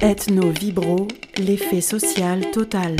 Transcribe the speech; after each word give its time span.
Ethno 0.00 0.50
Vibro, 0.50 1.08
l'effet 1.38 1.80
social 1.80 2.50
total. 2.50 2.96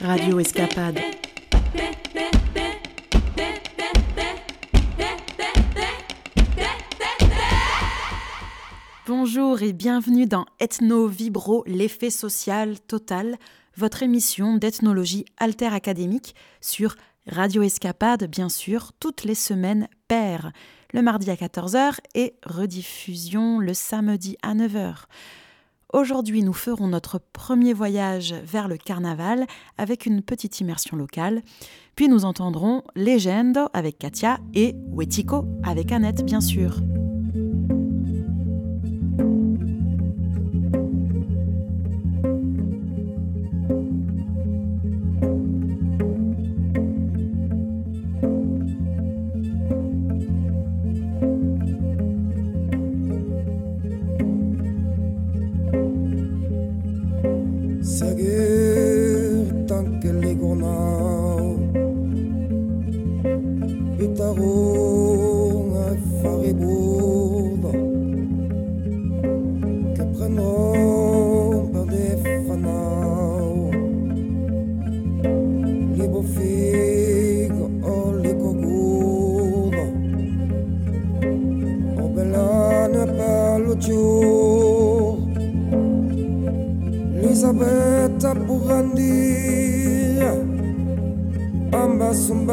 Radio 0.00 0.38
Escapade. 0.38 0.98
Bonjour 9.06 9.60
et 9.62 9.74
bienvenue 9.74 10.24
dans 10.24 10.46
Ethno 10.60 11.06
Vibro, 11.06 11.62
l'effet 11.66 12.08
social 12.08 12.80
total, 12.80 13.36
votre 13.76 14.02
émission 14.02 14.56
d'ethnologie 14.56 15.26
alter 15.36 15.74
académique 15.74 16.34
sur 16.62 16.96
Radio 17.26 17.62
Escapade, 17.62 18.24
bien 18.24 18.48
sûr, 18.48 18.92
toutes 18.98 19.24
les 19.24 19.34
semaines 19.34 19.88
paires 20.08 20.52
le 20.92 21.02
mardi 21.02 21.30
à 21.30 21.34
14h 21.34 21.98
et 22.14 22.34
rediffusion 22.44 23.58
le 23.58 23.74
samedi 23.74 24.36
à 24.42 24.54
9h. 24.54 25.04
Aujourd'hui, 25.92 26.42
nous 26.42 26.52
ferons 26.52 26.86
notre 26.86 27.18
premier 27.18 27.72
voyage 27.72 28.34
vers 28.44 28.68
le 28.68 28.76
carnaval 28.76 29.46
avec 29.78 30.04
une 30.04 30.22
petite 30.22 30.60
immersion 30.60 30.96
locale. 30.96 31.42
Puis 31.96 32.08
nous 32.08 32.26
entendrons 32.26 32.82
Légende 32.94 33.58
avec 33.72 33.98
Katia 33.98 34.38
et 34.54 34.74
Wetiko 34.92 35.46
avec 35.64 35.90
Annette, 35.92 36.24
bien 36.24 36.42
sûr. 36.42 36.80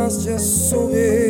Anastácia 0.05 0.37
sou 0.37 0.91
eu. 0.91 1.24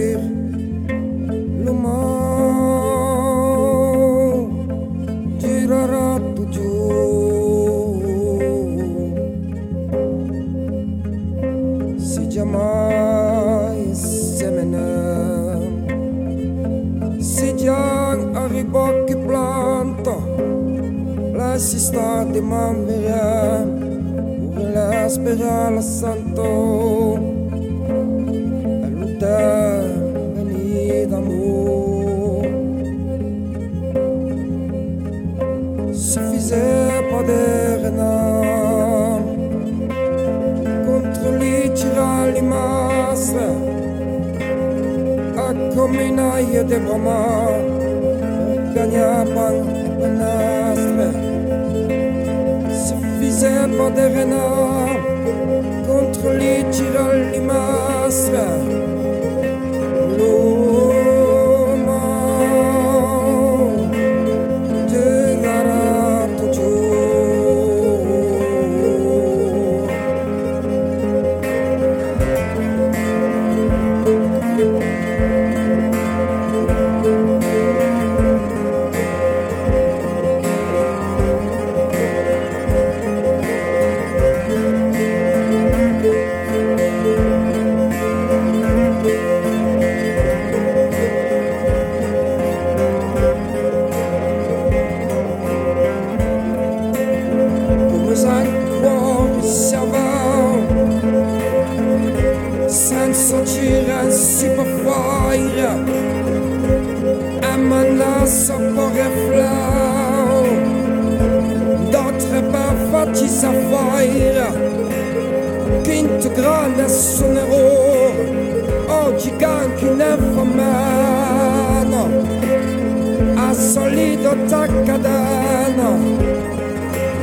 lida 123.96 124.34
tacka 124.50 124.98
denna 125.06 125.92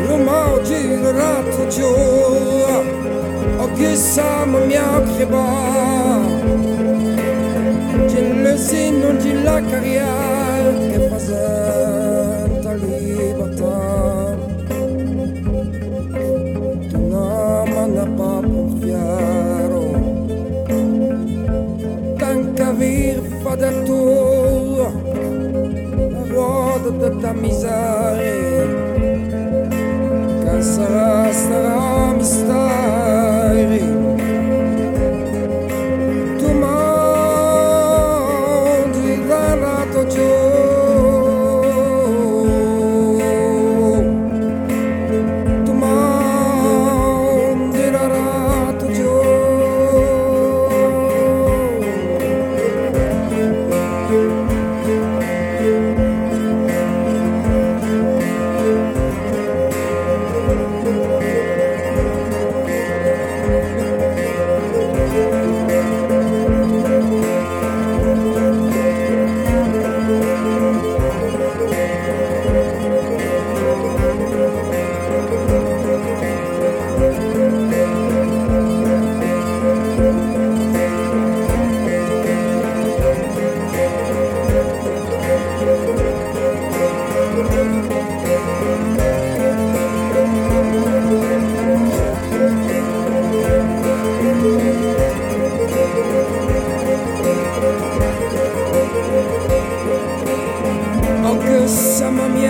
Rumođi 0.09 0.83
ratu 1.19 1.77
čuva 1.77 2.77
Ogi 3.65 3.97
samo 3.97 4.59
mjak 4.67 5.21
je 5.21 5.27
ba 5.27 5.73
di 9.23 9.33
la 9.45 9.61
carriera 9.61 10.73
Che 10.91 11.09
fazer 11.09 11.92
misère. 27.35 28.19
Quand 30.45 30.63
sera, 30.63 31.33
sera. 31.33 31.92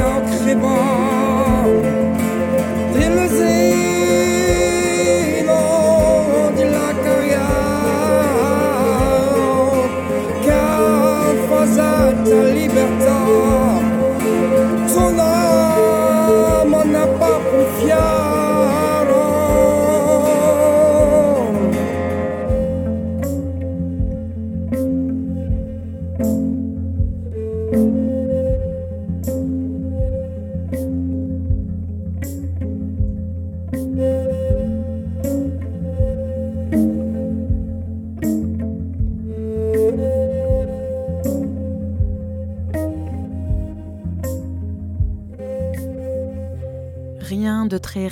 médiocrement. 0.02 1.11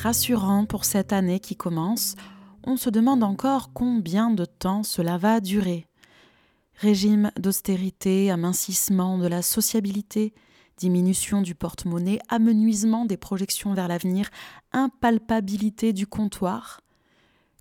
Rassurant 0.01 0.65
pour 0.65 0.87
cette 0.87 1.13
année 1.13 1.41
qui 1.41 1.57
commence, 1.57 2.15
on 2.65 2.77
se 2.77 2.89
demande 2.89 3.23
encore 3.23 3.73
combien 3.73 4.31
de 4.31 4.47
temps 4.47 4.83
cela 4.83 5.19
va 5.19 5.41
durer. 5.41 5.87
Régime 6.77 7.31
d'austérité, 7.39 8.31
amincissement 8.31 9.19
de 9.19 9.27
la 9.27 9.43
sociabilité, 9.43 10.33
diminution 10.79 11.43
du 11.43 11.55
porte-monnaie, 11.55 12.19
amenuisement 12.31 13.05
des 13.05 13.19
projections 13.19 13.75
vers 13.75 13.89
l'avenir, 13.89 14.31
impalpabilité 14.73 15.93
du 15.93 16.07
comptoir. 16.07 16.81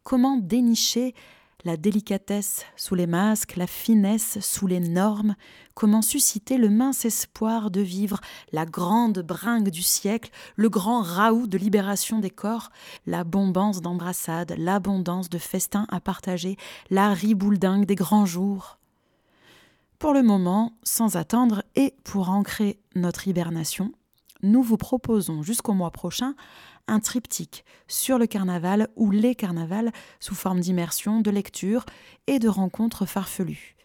Comment 0.03 0.37
dénicher 0.37 1.13
la 1.65 1.77
délicatesse 1.77 2.65
sous 2.75 2.95
les 2.95 3.07
masques, 3.07 3.55
la 3.55 3.67
finesse 3.67 4.39
sous 4.41 4.67
les 4.67 4.79
normes, 4.79 5.35
comment 5.73 6.01
susciter 6.01 6.57
le 6.57 6.69
mince 6.69 7.05
espoir 7.05 7.71
de 7.71 7.81
vivre 7.81 8.19
la 8.51 8.65
grande 8.65 9.19
bringue 9.19 9.69
du 9.69 9.81
siècle, 9.81 10.31
le 10.55 10.69
grand 10.69 11.01
raout 11.01 11.47
de 11.47 11.57
libération 11.57 12.19
des 12.19 12.29
corps, 12.29 12.69
l'abondance 13.05 13.81
d'embrassades, 13.81 14.55
l'abondance 14.57 15.29
de 15.29 15.37
festins 15.37 15.87
à 15.89 15.99
partager, 15.99 16.57
la 16.89 17.13
ribouledingue 17.13 17.85
des 17.85 17.95
grands 17.95 18.25
jours. 18.25 18.77
Pour 19.99 20.13
le 20.13 20.23
moment, 20.23 20.73
sans 20.83 21.17
attendre 21.17 21.63
et 21.75 21.93
pour 22.05 22.29
ancrer 22.29 22.79
notre 22.95 23.27
hibernation, 23.27 23.91
nous 24.41 24.63
vous 24.63 24.77
proposons 24.77 25.43
jusqu'au 25.43 25.73
mois 25.73 25.91
prochain 25.91 26.35
un 26.89 26.99
triptyque 26.99 27.63
sur 27.87 28.17
le 28.17 28.27
carnaval 28.27 28.89
ou 28.95 29.11
les 29.11 29.35
carnavals 29.35 29.91
sous 30.19 30.35
forme 30.35 30.59
d'immersion, 30.59 31.21
de 31.21 31.31
lecture 31.31 31.85
et 32.27 32.39
de 32.39 32.49
rencontres 32.49 33.05
farfelues. 33.05 33.75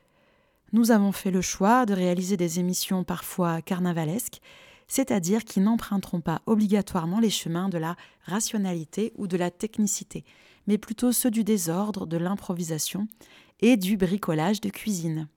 Nous 0.72 0.90
avons 0.90 1.12
fait 1.12 1.30
le 1.30 1.40
choix 1.40 1.86
de 1.86 1.94
réaliser 1.94 2.36
des 2.36 2.58
émissions 2.58 3.04
parfois 3.04 3.62
carnavalesques, 3.62 4.40
c'est-à-dire 4.88 5.44
qui 5.44 5.60
n'emprunteront 5.60 6.20
pas 6.20 6.42
obligatoirement 6.46 7.20
les 7.20 7.30
chemins 7.30 7.68
de 7.68 7.78
la 7.78 7.96
rationalité 8.24 9.12
ou 9.16 9.26
de 9.26 9.36
la 9.36 9.50
technicité, 9.50 10.24
mais 10.66 10.78
plutôt 10.78 11.12
ceux 11.12 11.30
du 11.30 11.44
désordre, 11.44 12.06
de 12.06 12.16
l'improvisation 12.16 13.06
et 13.60 13.76
du 13.76 13.96
bricolage 13.96 14.60
de 14.60 14.70
cuisine. 14.70 15.28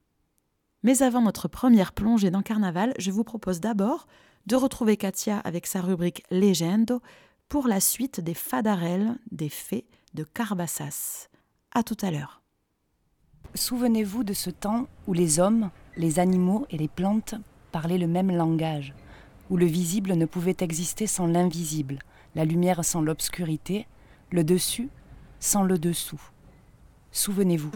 Mais 0.84 1.02
avant 1.02 1.22
notre 1.22 1.48
première 1.48 1.94
plongée 1.94 2.32
dans 2.32 2.42
Carnaval, 2.42 2.94
je 2.98 3.12
vous 3.12 3.24
propose 3.24 3.60
d'abord 3.60 4.08
de 4.46 4.56
retrouver 4.56 4.96
Katia 4.98 5.40
avec 5.40 5.68
sa 5.68 5.82
rubrique 5.82 6.24
Legendo 6.32 7.02
pour 7.50 7.68
la 7.68 7.80
suite 7.80 8.20
des 8.20 8.34
fadarelles 8.34 9.18
des 9.32 9.50
fées 9.50 9.86
de 10.14 10.24
Carbassas. 10.24 11.30
À 11.74 11.84
tout 11.84 11.98
à 12.02 12.12
l'heure. 12.12 12.42
Souvenez-vous 13.56 14.24
de 14.24 14.34
ce 14.34 14.50
temps 14.50 14.88
où 15.08 15.14
les 15.14 15.40
hommes, 15.40 15.70
les 15.96 16.20
animaux 16.20 16.66
et 16.70 16.78
les 16.78 16.88
plantes 16.88 17.36
parlaient 17.72 17.98
le 17.98 18.08
même 18.08 18.32
langage, 18.32 18.94
où 19.50 19.58
le 19.58 19.66
visible 19.66 20.14
ne 20.14 20.26
pouvait 20.26 20.58
exister 20.60 21.08
sans 21.08 21.28
l'invisible, 21.28 22.00
la 22.36 22.46
lumière 22.46 22.84
sans 22.84 23.02
l'obscurité, 23.02 23.88
le 24.32 24.44
dessus 24.44 24.90
sans 25.40 25.64
le 25.64 25.78
dessous. 25.78 26.22
Souvenez-vous. 27.12 27.72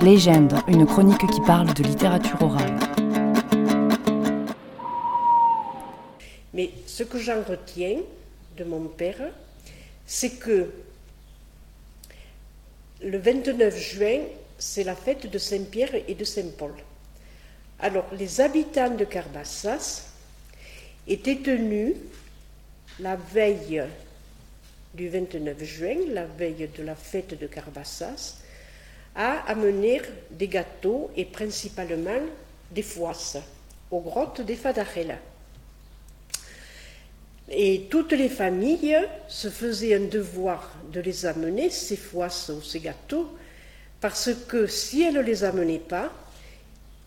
Légende, 0.00 0.54
une 0.66 0.86
chronique 0.86 1.26
qui 1.30 1.40
parle 1.42 1.72
de 1.74 1.82
littérature 1.82 2.40
orale. 2.42 2.91
Ce 6.92 7.04
que 7.04 7.18
j'en 7.18 7.42
retiens 7.42 8.00
de 8.58 8.64
mon 8.64 8.86
père, 8.86 9.32
c'est 10.06 10.38
que 10.38 10.70
le 13.00 13.18
29 13.18 13.74
juin, 13.74 14.20
c'est 14.58 14.84
la 14.84 14.94
fête 14.94 15.26
de 15.26 15.38
Saint-Pierre 15.38 15.94
et 16.06 16.14
de 16.14 16.24
Saint-Paul. 16.24 16.74
Alors, 17.80 18.04
les 18.12 18.42
habitants 18.42 18.94
de 18.94 19.06
Carbassas 19.06 20.12
étaient 21.08 21.38
tenus 21.38 21.96
la 23.00 23.16
veille 23.16 23.84
du 24.92 25.08
29 25.08 25.64
juin, 25.64 25.96
la 26.10 26.26
veille 26.26 26.68
de 26.76 26.82
la 26.82 26.94
fête 26.94 27.38
de 27.40 27.46
Carbassas, 27.46 28.36
à 29.14 29.50
amener 29.50 30.02
des 30.30 30.48
gâteaux 30.48 31.10
et 31.16 31.24
principalement 31.24 32.20
des 32.70 32.82
foisses 32.82 33.38
aux 33.90 34.00
grottes 34.00 34.42
des 34.42 34.56
Fadarella. 34.56 35.31
Et 37.54 37.86
toutes 37.90 38.12
les 38.12 38.30
familles 38.30 38.96
se 39.28 39.48
faisaient 39.48 39.94
un 39.94 40.06
devoir 40.06 40.74
de 40.90 41.00
les 41.00 41.26
amener, 41.26 41.68
ces 41.68 41.96
foisses 41.96 42.50
ou 42.50 42.62
ces 42.62 42.80
gâteaux, 42.80 43.30
parce 44.00 44.30
que 44.48 44.66
si 44.66 45.02
elles 45.02 45.14
ne 45.14 45.20
les 45.20 45.44
amenaient 45.44 45.78
pas, 45.78 46.10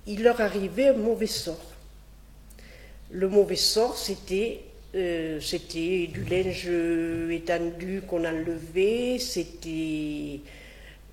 il 0.06 0.22
leur 0.22 0.40
arrivait 0.40 0.90
un 0.90 0.94
mauvais 0.94 1.26
sort. 1.26 1.72
Le 3.10 3.28
mauvais 3.28 3.56
sort, 3.56 3.98
c'était 3.98 4.62
euh, 4.94 5.40
du 5.40 6.24
linge 6.26 6.70
étendu 7.32 8.04
qu'on 8.08 8.24
enlevait, 8.24 9.18
c'était 9.20 10.42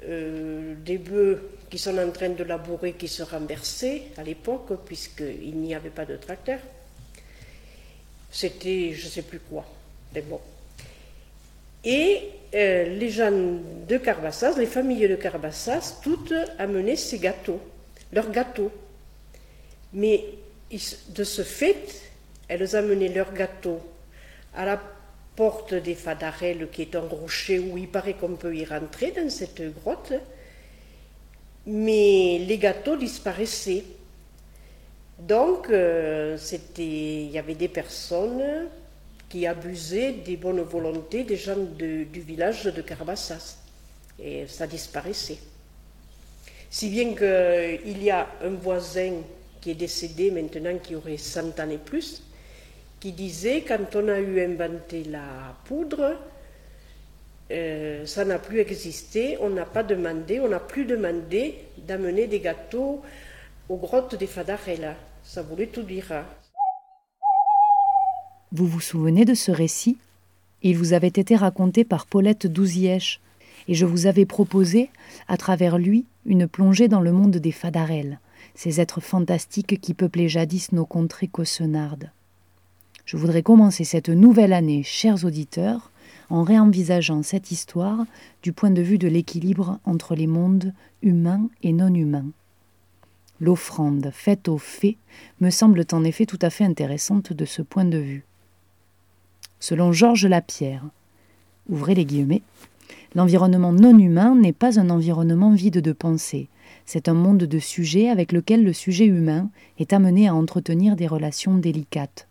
euh, 0.04 0.74
des 0.84 0.98
bœufs 0.98 1.42
qui 1.70 1.78
sont 1.78 1.96
en 1.96 2.10
train 2.10 2.28
de 2.28 2.44
labourer 2.44 2.92
qui 2.92 3.08
se 3.08 3.22
renversaient 3.22 4.02
à 4.18 4.22
l'époque, 4.22 4.84
puisqu'il 4.84 5.56
n'y 5.56 5.74
avait 5.74 5.88
pas 5.88 6.04
de 6.04 6.16
tracteur. 6.16 6.58
C'était 8.32 8.94
je 8.94 9.04
ne 9.04 9.10
sais 9.10 9.22
plus 9.22 9.38
quoi. 9.38 9.64
Mais 10.14 10.22
bon. 10.22 10.40
Et 11.84 12.30
euh, 12.54 12.84
les 12.98 13.10
gens 13.10 13.30
de 13.30 13.98
Carbassas, 13.98 14.58
les 14.58 14.66
familles 14.66 15.08
de 15.08 15.16
Carbassas, 15.16 16.00
toutes 16.02 16.34
amenaient 16.58 16.96
ces 16.96 17.18
gâteaux, 17.18 17.60
leurs 18.12 18.30
gâteaux. 18.30 18.72
Mais 19.92 20.24
de 21.10 21.24
ce 21.24 21.42
fait, 21.42 22.02
elles 22.48 22.74
amenaient 22.74 23.08
leurs 23.08 23.34
gâteaux 23.34 23.80
à 24.54 24.64
la 24.64 24.80
porte 25.36 25.74
des 25.74 25.94
Fadarelles, 25.94 26.68
qui 26.70 26.82
est 26.82 26.96
un 26.96 27.00
rocher 27.00 27.58
où 27.58 27.76
il 27.78 27.88
paraît 27.88 28.14
qu'on 28.14 28.36
peut 28.36 28.54
y 28.54 28.64
rentrer 28.64 29.12
dans 29.12 29.28
cette 29.30 29.62
grotte. 29.82 30.12
Mais 31.66 32.38
les 32.46 32.58
gâteaux 32.58 32.96
disparaissaient. 32.96 33.84
Donc, 35.26 35.70
euh, 35.70 36.36
il 36.78 37.30
y 37.30 37.38
avait 37.38 37.54
des 37.54 37.68
personnes 37.68 38.68
qui 39.28 39.46
abusaient 39.46 40.12
des 40.12 40.36
bonnes 40.36 40.62
volontés 40.62 41.22
des 41.22 41.36
gens 41.36 41.56
du 41.56 42.20
village 42.20 42.64
de 42.64 42.82
Carabassas. 42.82 43.58
Et 44.18 44.46
ça 44.48 44.66
disparaissait. 44.66 45.38
Si 46.68 46.88
bien 46.88 47.14
qu'il 47.14 48.02
y 48.02 48.10
a 48.10 48.26
un 48.42 48.50
voisin 48.50 49.22
qui 49.60 49.70
est 49.70 49.74
décédé 49.74 50.30
maintenant, 50.30 50.76
qui 50.78 50.96
aurait 50.96 51.18
100 51.18 51.60
ans 51.60 51.70
et 51.70 51.78
plus, 51.78 52.22
qui 52.98 53.12
disait 53.12 53.62
quand 53.62 53.94
on 53.94 54.08
a 54.08 54.18
eu 54.18 54.44
inventé 54.44 55.04
la 55.04 55.54
poudre, 55.64 56.16
euh, 57.50 58.06
ça 58.06 58.24
n'a 58.24 58.38
plus 58.38 58.58
existé, 58.58 59.38
on 59.40 59.50
n'a 59.50 59.66
pas 59.66 59.82
demandé, 59.82 60.40
on 60.40 60.48
n'a 60.48 60.60
plus 60.60 60.84
demandé 60.84 61.58
d'amener 61.78 62.26
des 62.26 62.40
gâteaux 62.40 63.02
aux 63.68 63.76
grottes 63.76 64.16
des 64.16 64.26
Fadarella. 64.26 64.96
Ça 65.32 65.40
voulait 65.40 65.68
tout 65.68 65.82
dire. 65.82 66.12
Hein. 66.12 66.26
Vous 68.52 68.66
vous 68.66 68.82
souvenez 68.82 69.24
de 69.24 69.32
ce 69.32 69.50
récit? 69.50 69.96
Il 70.62 70.76
vous 70.76 70.92
avait 70.92 71.08
été 71.08 71.36
raconté 71.36 71.84
par 71.84 72.04
Paulette 72.04 72.46
Douzièche, 72.46 73.18
et 73.66 73.72
je 73.72 73.86
vous 73.86 74.04
avais 74.04 74.26
proposé, 74.26 74.90
à 75.28 75.38
travers 75.38 75.78
lui, 75.78 76.04
une 76.26 76.46
plongée 76.46 76.86
dans 76.86 77.00
le 77.00 77.12
monde 77.12 77.38
des 77.38 77.50
Fadarelles, 77.50 78.20
ces 78.54 78.78
êtres 78.78 79.00
fantastiques 79.00 79.80
qui 79.80 79.94
peuplaient 79.94 80.28
jadis 80.28 80.70
nos 80.72 80.84
contrées 80.84 81.28
caussonardes. 81.28 82.10
Je 83.06 83.16
voudrais 83.16 83.42
commencer 83.42 83.84
cette 83.84 84.10
nouvelle 84.10 84.52
année, 84.52 84.82
chers 84.82 85.24
auditeurs, 85.24 85.92
en 86.28 86.42
réenvisageant 86.42 87.22
cette 87.22 87.50
histoire 87.50 88.04
du 88.42 88.52
point 88.52 88.70
de 88.70 88.82
vue 88.82 88.98
de 88.98 89.08
l'équilibre 89.08 89.78
entre 89.86 90.14
les 90.14 90.26
mondes 90.26 90.74
humains 91.00 91.48
et 91.62 91.72
non 91.72 91.94
humains. 91.94 92.32
L'offrande 93.42 94.11
faite 94.14 94.49
aux 94.49 94.56
fées 94.56 94.96
me 95.40 95.50
semble 95.50 95.84
en 95.90 96.04
effet 96.04 96.26
tout 96.26 96.38
à 96.40 96.49
fait 96.49 96.64
intéressante 96.64 97.32
de 97.32 97.44
ce 97.44 97.61
point 97.61 97.84
de 97.84 97.99
vue. 97.99 98.25
Selon 99.58 99.92
Georges 99.92 100.26
Lapierre, 100.26 100.84
ouvrez 101.68 101.96
les 101.96 102.04
guillemets, 102.04 102.42
l'environnement 103.16 103.72
non 103.72 103.99
humain 103.99 104.37
n'est 104.37 104.52
pas 104.52 104.78
un 104.78 104.90
environnement 104.90 105.50
vide 105.50 105.80
de 105.80 105.92
pensée, 105.92 106.49
c'est 106.87 107.08
un 107.08 107.14
monde 107.14 107.38
de 107.38 107.58
sujets 107.58 108.08
avec 108.08 108.30
lequel 108.30 108.62
le 108.62 108.72
sujet 108.72 109.06
humain 109.06 109.50
est 109.78 109.92
amené 109.92 110.28
à 110.28 110.34
entretenir 110.37 110.94
des 110.94 111.08
relations 111.08 111.58
délicates. 111.58 112.28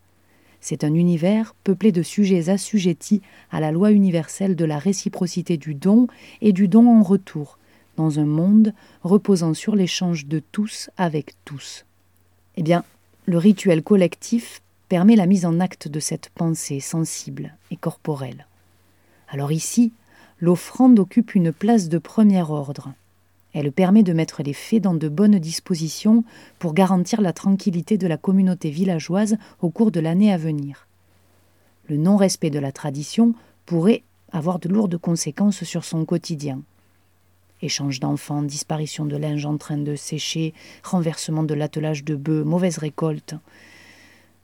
C'est 0.62 0.86
un 0.86 0.94
univers 0.94 1.56
peuplé 1.66 1.92
de 1.92 2.04
sujets 2.04 2.50
assujettis 2.50 3.22
à 3.52 3.60
la 3.60 3.72
loi 3.72 3.92
universelle 3.92 4.56
de 4.56 4.66
la 4.66 4.78
réciprocité 4.78 5.58
du 5.58 5.74
don 5.74 6.08
et 6.40 6.54
du 6.54 6.70
don 6.70 6.88
en 6.88 7.04
retour, 7.04 7.58
dans 8.02 8.20
un 8.20 8.26
monde 8.26 8.74
reposant 9.04 9.54
sur 9.54 9.76
l'échange 9.76 10.26
de 10.26 10.40
tous 10.40 10.90
avec 10.98 11.36
tous. 11.46 11.86
Eh 12.58 12.64
bien, 12.64 12.84
le 13.28 13.38
rituel 13.38 13.84
collectif 13.84 14.64
permet 14.90 15.16
la 15.16 15.28
mise 15.28 15.46
en 15.46 15.60
acte 15.60 15.88
de 15.88 16.00
cette 16.00 16.30
pensée 16.30 16.80
sensible 16.80 17.56
et 17.70 17.76
corporelle. 17.76 18.48
Alors 19.30 19.52
ici, 19.52 19.94
l'offrande 20.40 20.98
occupe 20.98 21.36
une 21.36 21.54
place 21.54 21.90
de 21.90 22.00
premier 22.00 22.42
ordre. 22.42 22.92
Elle 23.54 23.72
permet 23.72 24.02
de 24.02 24.14
mettre 24.14 24.42
les 24.42 24.54
faits 24.54 24.82
dans 24.82 24.96
de 24.96 25.08
bonnes 25.08 25.38
dispositions 25.38 26.24
pour 26.58 26.74
garantir 26.74 27.22
la 27.22 27.34
tranquillité 27.34 28.00
de 28.00 28.08
la 28.08 28.18
communauté 28.18 28.72
villageoise 28.72 29.38
au 29.62 29.70
cours 29.70 29.92
de 29.92 30.00
l'année 30.00 30.34
à 30.34 30.38
venir. 30.38 30.88
Le 31.88 31.98
non-respect 31.98 32.50
de 32.50 32.60
la 32.60 32.72
tradition 32.72 33.36
pourrait 33.68 34.02
avoir 34.32 34.58
de 34.58 34.70
lourdes 34.70 34.98
conséquences 34.98 35.64
sur 35.64 35.84
son 35.84 36.04
quotidien. 36.04 36.62
Échange 37.62 38.00
d'enfants, 38.00 38.42
disparition 38.42 39.06
de 39.06 39.16
linge 39.16 39.46
en 39.46 39.58
train 39.58 39.78
de 39.78 39.96
sécher, 39.96 40.54
renversement 40.84 41.44
de 41.44 41.54
l'attelage 41.54 42.04
de 42.04 42.16
bœufs, 42.16 42.44
mauvaise 42.44 42.80
récolte. 42.80 43.36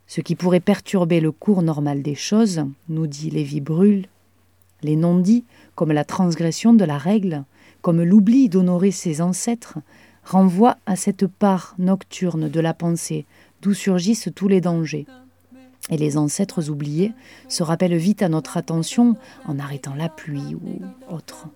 Ce 0.05 0.21
qui 0.21 0.35
pourrait 0.35 0.59
perturber 0.59 1.19
le 1.19 1.31
cours 1.31 1.63
normal 1.63 2.03
des 2.03 2.15
choses, 2.15 2.63
nous 2.89 3.07
dit 3.07 3.29
Lévi 3.29 3.59
Brûle, 3.59 4.05
les 4.83 4.95
non-dits, 4.95 5.45
comme 5.75 5.91
la 5.91 6.05
transgression 6.05 6.73
de 6.73 6.85
la 6.85 6.97
règle, 6.97 7.43
comme 7.81 8.03
l'oubli 8.03 8.49
d'honorer 8.49 8.91
ses 8.91 9.21
ancêtres, 9.21 9.79
renvoient 10.23 10.77
à 10.85 10.95
cette 10.95 11.25
part 11.25 11.73
nocturne 11.79 12.49
de 12.49 12.59
la 12.59 12.73
pensée 12.73 13.25
d'où 13.61 13.73
surgissent 13.73 14.29
tous 14.35 14.47
les 14.47 14.61
dangers. 14.61 15.07
Et 15.89 15.97
les 15.97 16.17
ancêtres 16.17 16.69
oubliés 16.69 17.13
se 17.47 17.63
rappellent 17.63 17.97
vite 17.97 18.21
à 18.21 18.29
notre 18.29 18.57
attention 18.57 19.15
en 19.45 19.57
arrêtant 19.57 19.95
la 19.95 20.09
pluie 20.09 20.55
ou 20.55 20.81
autre 21.09 21.47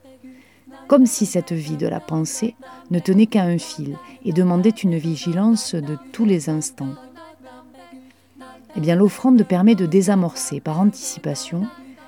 comme 0.91 1.05
si 1.05 1.25
cette 1.25 1.53
vie 1.53 1.77
de 1.77 1.87
la 1.87 2.01
pensée 2.01 2.53
ne 2.89 2.99
tenait 2.99 3.25
qu'à 3.25 3.43
un 3.43 3.57
fil 3.57 3.95
et 4.25 4.33
demandait 4.33 4.71
une 4.71 4.97
vigilance 4.97 5.73
de 5.73 5.97
tous 6.11 6.25
les 6.25 6.49
instants. 6.49 6.95
Eh 8.75 8.81
bien, 8.81 8.97
l'offrande 8.97 9.41
permet 9.43 9.75
de 9.75 9.85
désamorcer 9.85 10.59
par 10.59 10.81
anticipation 10.81 11.65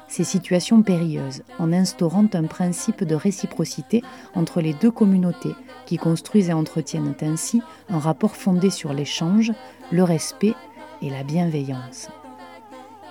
ces 0.10 0.26
situations 0.26 0.82
périlleuses 0.82 1.44
en 1.60 1.72
instaurant 1.72 2.28
un 2.34 2.44
principe 2.44 3.06
de 3.06 3.16
réciprocité 3.16 4.04
entre 4.36 4.60
les 4.60 4.74
deux 4.74 4.92
communautés 4.92 5.56
qui 5.86 5.96
construisent 5.96 6.50
et 6.50 6.54
entretiennent 6.54 7.16
ainsi 7.22 7.62
un 7.88 8.00
rapport 8.00 8.36
fondé 8.36 8.70
sur 8.70 8.92
l'échange, 8.92 9.54
le 9.94 10.04
respect 10.04 10.56
et 11.02 11.10
la 11.10 11.24
bienveillance. 11.24 12.10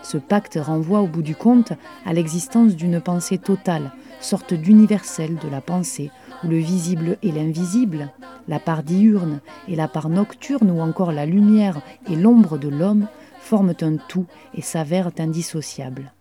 Ce 0.02 0.18
pacte 0.18 0.58
renvoie 0.60 1.00
au 1.00 1.06
bout 1.06 1.22
du 1.22 1.34
compte 1.34 1.72
à 2.04 2.12
l'existence 2.12 2.76
d'une 2.76 3.00
pensée 3.00 3.38
totale, 3.38 3.92
sorte 4.24 4.54
d'universel 4.54 5.36
de 5.36 5.48
la 5.48 5.60
pensée, 5.60 6.10
où 6.44 6.48
le 6.48 6.58
visible 6.58 7.18
et 7.22 7.32
l'invisible, 7.32 8.10
la 8.48 8.58
part 8.58 8.82
diurne 8.82 9.40
et 9.68 9.76
la 9.76 9.88
part 9.88 10.08
nocturne, 10.08 10.70
ou 10.70 10.80
encore 10.80 11.12
la 11.12 11.26
lumière 11.26 11.80
et 12.10 12.16
l'ombre 12.16 12.58
de 12.58 12.68
l'homme, 12.68 13.08
forment 13.40 13.74
un 13.80 13.96
tout 13.96 14.26
et 14.54 14.62
s'avèrent 14.62 15.10
indissociables. 15.18 16.12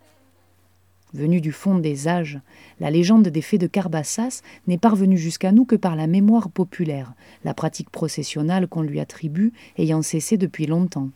Venue 1.13 1.41
du 1.41 1.51
fond 1.51 1.77
des 1.77 2.08
âges, 2.08 2.39
la 2.79 2.89
légende 2.89 3.27
des 3.27 3.41
fées 3.41 3.58
de 3.58 3.67
Carbassas 3.67 4.41
n'est 4.67 4.77
parvenue 4.77 5.17
jusqu'à 5.17 5.51
nous 5.51 5.65
que 5.65 5.75
par 5.75 5.98
la 5.98 6.08
mémoire 6.08 6.50
populaire, 6.50 7.13
la 7.43 7.53
pratique 7.53 7.89
processionnelle 7.89 8.67
qu'on 8.67 8.81
lui 8.81 9.00
attribue 9.00 9.51
ayant 9.77 10.01
cessé 10.01 10.38
depuis 10.38 10.67
longtemps. 10.67 11.10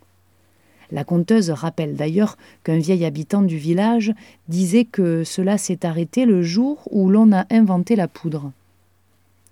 La 0.96 1.04
conteuse 1.04 1.50
rappelle 1.50 1.98
d'ailleurs 1.98 2.38
qu'un 2.64 2.78
vieil 2.78 3.04
habitant 3.04 3.42
du 3.42 3.58
village 3.58 4.14
disait 4.48 4.86
que 4.86 5.26
cela 5.26 5.58
s'est 5.58 5.86
arrêté 5.86 6.26
le 6.26 6.42
jour 6.42 6.88
où 6.90 7.10
l'on 7.10 7.34
a 7.34 7.46
inventé 7.50 7.98
la 7.98 8.08
poudre. 8.08 8.54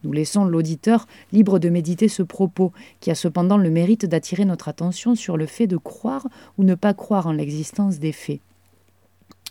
Nous 0.06 0.14
laissons 0.14 0.46
l'auditeur 0.46 1.06
libre 1.34 1.60
de 1.60 1.68
méditer 1.68 2.08
ce 2.08 2.24
propos, 2.24 2.72
qui 3.02 3.12
a 3.12 3.16
cependant 3.16 3.58
le 3.58 3.70
mérite 3.70 4.06
d'attirer 4.06 4.46
notre 4.46 4.70
attention 4.70 5.16
sur 5.16 5.36
le 5.36 5.46
fait 5.46 5.68
de 5.68 5.76
croire 5.76 6.30
ou 6.58 6.64
ne 6.64 6.76
pas 6.76 6.94
croire 6.94 7.28
en 7.28 7.34
l'existence 7.34 8.00
des 8.00 8.14
faits. 8.14 8.40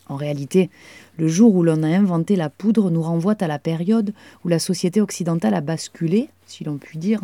En 0.09 0.17
réalité, 0.17 0.71
le 1.19 1.29
jour 1.29 1.55
où 1.55 1.63
l'on 1.63 1.83
a 1.83 1.89
inventé 1.89 2.37
la 2.37 2.49
poudre 2.49 2.91
nous 2.91 3.03
renvoie 3.03 3.37
à 3.39 3.47
la 3.47 3.59
période 3.59 4.15
où 4.47 4.49
la 4.49 4.59
société 4.59 5.03
occidentale 5.03 5.53
a 5.53 5.61
basculé, 5.61 6.31
si 6.47 6.65
l'on 6.65 6.79
peut 6.79 6.99
dire, 6.99 7.21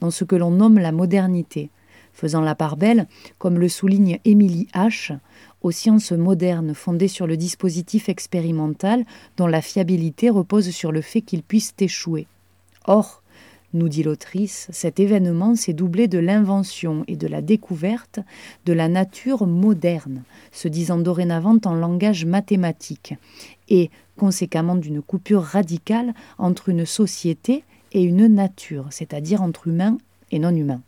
dans 0.00 0.10
ce 0.10 0.24
que 0.24 0.34
l'on 0.34 0.50
nomme 0.50 0.80
la 0.80 0.90
modernité, 0.90 1.70
faisant 2.12 2.40
la 2.40 2.54
part 2.54 2.76
belle, 2.76 3.06
comme 3.38 3.58
le 3.58 3.68
souligne 3.68 4.18
Émilie 4.24 4.68
H., 4.74 5.16
aux 5.62 5.70
sciences 5.70 6.12
modernes 6.12 6.74
fondées 6.74 7.08
sur 7.08 7.26
le 7.26 7.36
dispositif 7.36 8.08
expérimental 8.08 9.04
dont 9.36 9.46
la 9.46 9.60
fiabilité 9.60 10.30
repose 10.30 10.70
sur 10.70 10.92
le 10.92 11.02
fait 11.02 11.20
qu'il 11.20 11.42
puisse 11.42 11.74
échouer. 11.78 12.26
Or, 12.86 13.22
nous 13.72 13.88
dit 13.88 14.02
l'autrice, 14.02 14.68
cet 14.72 14.98
événement 14.98 15.54
s'est 15.54 15.72
doublé 15.72 16.08
de 16.08 16.18
l'invention 16.18 17.04
et 17.06 17.16
de 17.16 17.28
la 17.28 17.40
découverte 17.40 18.18
de 18.66 18.72
la 18.72 18.88
nature 18.88 19.46
moderne, 19.46 20.24
se 20.50 20.66
disant 20.66 20.98
dorénavant 20.98 21.58
en 21.64 21.74
langage 21.74 22.24
mathématique, 22.24 23.14
et 23.68 23.90
conséquemment 24.16 24.74
d'une 24.74 25.02
coupure 25.02 25.42
radicale 25.42 26.14
entre 26.38 26.68
une 26.68 26.84
société 26.84 27.64
et 27.92 28.02
une 28.02 28.26
nature, 28.26 28.86
c'est-à-dire 28.90 29.42
entre 29.42 29.68
humains 29.68 29.98
et 30.32 30.38
non 30.38 30.54
humains 30.54 30.82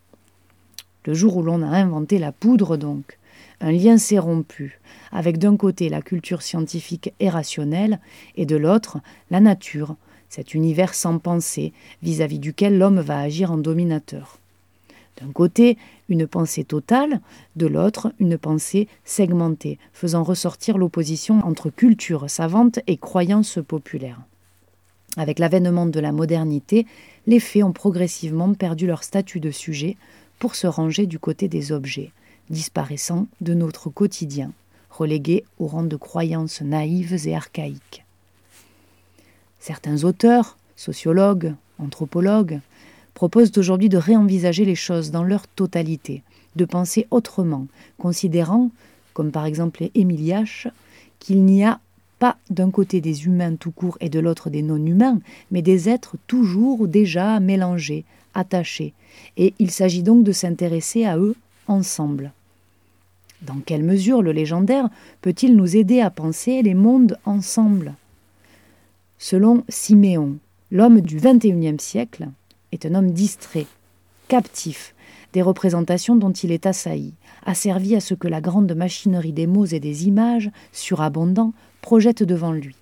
le 1.05 1.15
jour 1.15 1.37
où 1.37 1.43
l'on 1.43 1.63
a 1.63 1.69
inventé 1.69 2.19
la 2.19 2.33
poudre 2.33 2.77
donc, 2.77 3.19
un 3.61 3.71
lien 3.71 3.97
s'est 3.97 4.19
rompu, 4.19 4.81
avec 5.13 5.39
d'un 5.39 5.57
côté 5.57 5.89
la 5.89 6.03
culture 6.03 6.43
scientifique 6.43 7.13
et 7.21 7.29
rationnelle, 7.29 8.01
et 8.37 8.47
de 8.47 8.57
l'autre 8.57 8.99
la 9.31 9.41
nature, 9.41 9.97
cet 10.29 10.55
univers 10.55 10.95
sans 10.95 11.19
pensée 11.19 11.73
vis-à-vis 12.03 12.39
duquel 12.39 12.79
l'homme 12.79 13.01
va 13.01 13.19
agir 13.19 13.53
en 13.53 13.59
dominateur. 13.59 14.39
D'un 15.21 15.31
côté, 15.31 15.77
une 16.09 16.27
pensée 16.27 16.65
totale, 16.65 17.21
de 17.55 17.67
l'autre, 17.67 18.13
une 18.19 18.39
pensée 18.39 18.89
segmentée, 19.05 19.79
faisant 19.93 20.23
ressortir 20.23 20.79
l'opposition 20.79 21.41
entre 21.45 21.71
culture 21.71 22.29
savante 22.31 22.81
et 22.87 22.97
croyance 22.97 23.59
populaire. 23.67 24.21
Avec 25.19 25.39
l'avènement 25.39 25.87
de 25.87 26.01
la 26.01 26.13
modernité, 26.13 26.87
les 27.27 27.41
faits 27.41 27.65
ont 27.65 27.73
progressivement 27.73 28.55
perdu 28.55 28.87
leur 28.87 29.05
statut 29.05 29.41
de 29.41 29.51
sujet, 29.51 29.97
pour 30.39 30.55
se 30.55 30.67
ranger 30.67 31.07
du 31.07 31.19
côté 31.19 31.49
des 31.49 31.73
objets, 31.73 32.13
disparaissant 32.51 33.27
de 33.41 33.55
notre 33.55 33.91
quotidien, 33.91 34.53
relégués 34.91 35.45
au 35.59 35.67
rang 35.67 35.85
de 35.85 35.97
croyances 35.97 36.61
naïves 36.61 37.27
et 37.27 37.35
archaïques. 37.35 38.05
Certains 39.59 40.05
auteurs, 40.05 40.57
sociologues, 40.77 41.55
anthropologues, 41.79 42.61
proposent 43.15 43.57
aujourd'hui 43.57 43.89
de 43.89 43.99
réenvisager 43.99 44.65
les 44.65 44.75
choses 44.75 45.11
dans 45.11 45.23
leur 45.23 45.47
totalité, 45.47 46.23
de 46.57 46.65
penser 46.65 47.07
autrement, 47.11 47.67
considérant, 47.99 48.71
comme 49.15 49.31
par 49.31 49.47
exemple 49.47 49.89
Émile 49.95 50.45
qu'il 51.19 51.45
n'y 51.45 51.65
a 51.65 51.81
pas 52.23 52.37
d'un 52.51 52.71
côté 52.71 53.01
des 53.01 53.27
humains 53.27 53.57
tout 53.57 53.73
court 53.73 53.99
et 54.01 54.09
de 54.09 54.21
l'autre 54.21 54.49
des 54.49 54.63
non-humains, 54.63 55.19
mais 55.51 55.61
des 55.61 55.89
êtres 55.89 56.15
toujours 56.29 56.87
déjà 56.87 57.41
mélangés, 57.41 58.05
attachés, 58.33 58.93
et 59.37 59.55
il 59.59 59.73
s'agit 59.73 60.05
donc 60.05 60.23
de 60.23 60.31
s'intéresser 60.31 61.05
à 61.05 61.19
eux 61.19 61.35
ensemble. 61.67 62.31
Dans 63.41 63.59
quelle 63.67 63.83
mesure 63.83 64.23
le 64.23 64.31
légendaire 64.31 64.89
peut-il 65.21 65.57
nous 65.57 65.75
aider 65.75 66.01
à 66.01 66.11
penser 66.11 66.63
les 66.63 66.75
mondes 66.75 67.19
ensemble? 67.25 67.95
Selon 69.19 69.65
Siméon, 69.69 70.37
l'homme 70.71 71.01
du 71.01 71.17
XXIe 71.17 71.81
siècle 71.81 72.29
est 72.71 72.87
un 72.87 72.95
homme 72.95 73.11
distrait, 73.11 73.67
captif 74.29 74.95
des 75.33 75.43
représentations 75.43 76.17
dont 76.17 76.33
il 76.33 76.53
est 76.53 76.67
assailli, 76.67 77.15
asservi 77.47 77.97
à 77.97 78.01
ce 78.01 78.15
que 78.15 78.29
la 78.29 78.41
grande 78.41 78.75
machinerie 78.75 79.33
des 79.33 79.47
mots 79.47 79.67
et 79.67 79.81
des 79.81 80.07
images, 80.07 80.51
surabondants, 80.73 81.53
projette 81.81 82.23
devant 82.23 82.53
lui 82.53 82.77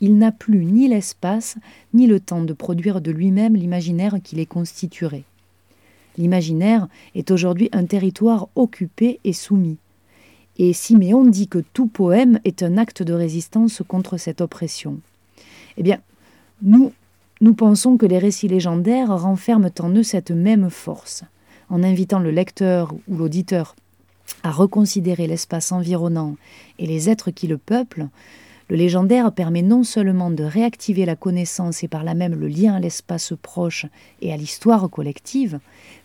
il 0.00 0.18
n'a 0.18 0.32
plus 0.32 0.64
ni 0.64 0.88
l'espace 0.88 1.56
ni 1.94 2.06
le 2.06 2.20
temps 2.20 2.42
de 2.42 2.52
produire 2.52 3.00
de 3.00 3.10
lui-même 3.10 3.56
l'imaginaire 3.56 4.16
qui 4.22 4.36
les 4.36 4.46
constituerait. 4.46 5.24
L'imaginaire 6.16 6.88
est 7.14 7.30
aujourd'hui 7.30 7.68
un 7.72 7.84
territoire 7.84 8.48
occupé 8.54 9.20
et 9.24 9.32
soumis. 9.32 9.78
Et 10.58 10.72
Siméon 10.72 11.24
dit 11.24 11.46
que 11.46 11.62
tout 11.72 11.86
poème 11.86 12.40
est 12.44 12.62
un 12.62 12.78
acte 12.78 13.02
de 13.02 13.12
résistance 13.12 13.82
contre 13.86 14.16
cette 14.16 14.40
oppression. 14.40 14.98
Eh 15.76 15.82
bien, 15.82 15.98
nous, 16.62 16.92
Nous 17.40 17.54
pensons 17.54 17.96
que 17.96 18.06
les 18.06 18.18
récits 18.18 18.48
légendaires 18.48 19.16
renferment 19.16 19.70
en 19.78 19.90
eux 19.90 20.02
cette 20.02 20.32
même 20.32 20.70
force. 20.70 21.22
En 21.70 21.82
invitant 21.82 22.18
le 22.18 22.30
lecteur 22.30 22.94
ou 23.08 23.16
l'auditeur 23.16 23.76
à 24.42 24.50
reconsidérer 24.50 25.26
l'espace 25.26 25.72
environnant 25.72 26.36
et 26.78 26.86
les 26.86 27.10
êtres 27.10 27.30
qui 27.30 27.46
le 27.46 27.58
peuplent, 27.58 28.08
le 28.70 28.76
légendaire 28.76 29.32
permet 29.32 29.62
non 29.62 29.82
seulement 29.82 30.30
de 30.30 30.44
réactiver 30.44 31.06
la 31.06 31.16
connaissance 31.16 31.82
et 31.82 31.88
par 31.88 32.04
là 32.04 32.14
même 32.14 32.34
le 32.34 32.48
lien 32.48 32.74
à 32.74 32.80
l'espace 32.80 33.32
proche 33.40 33.86
et 34.20 34.32
à 34.32 34.36
l'histoire 34.36 34.90
collective, 34.90 35.58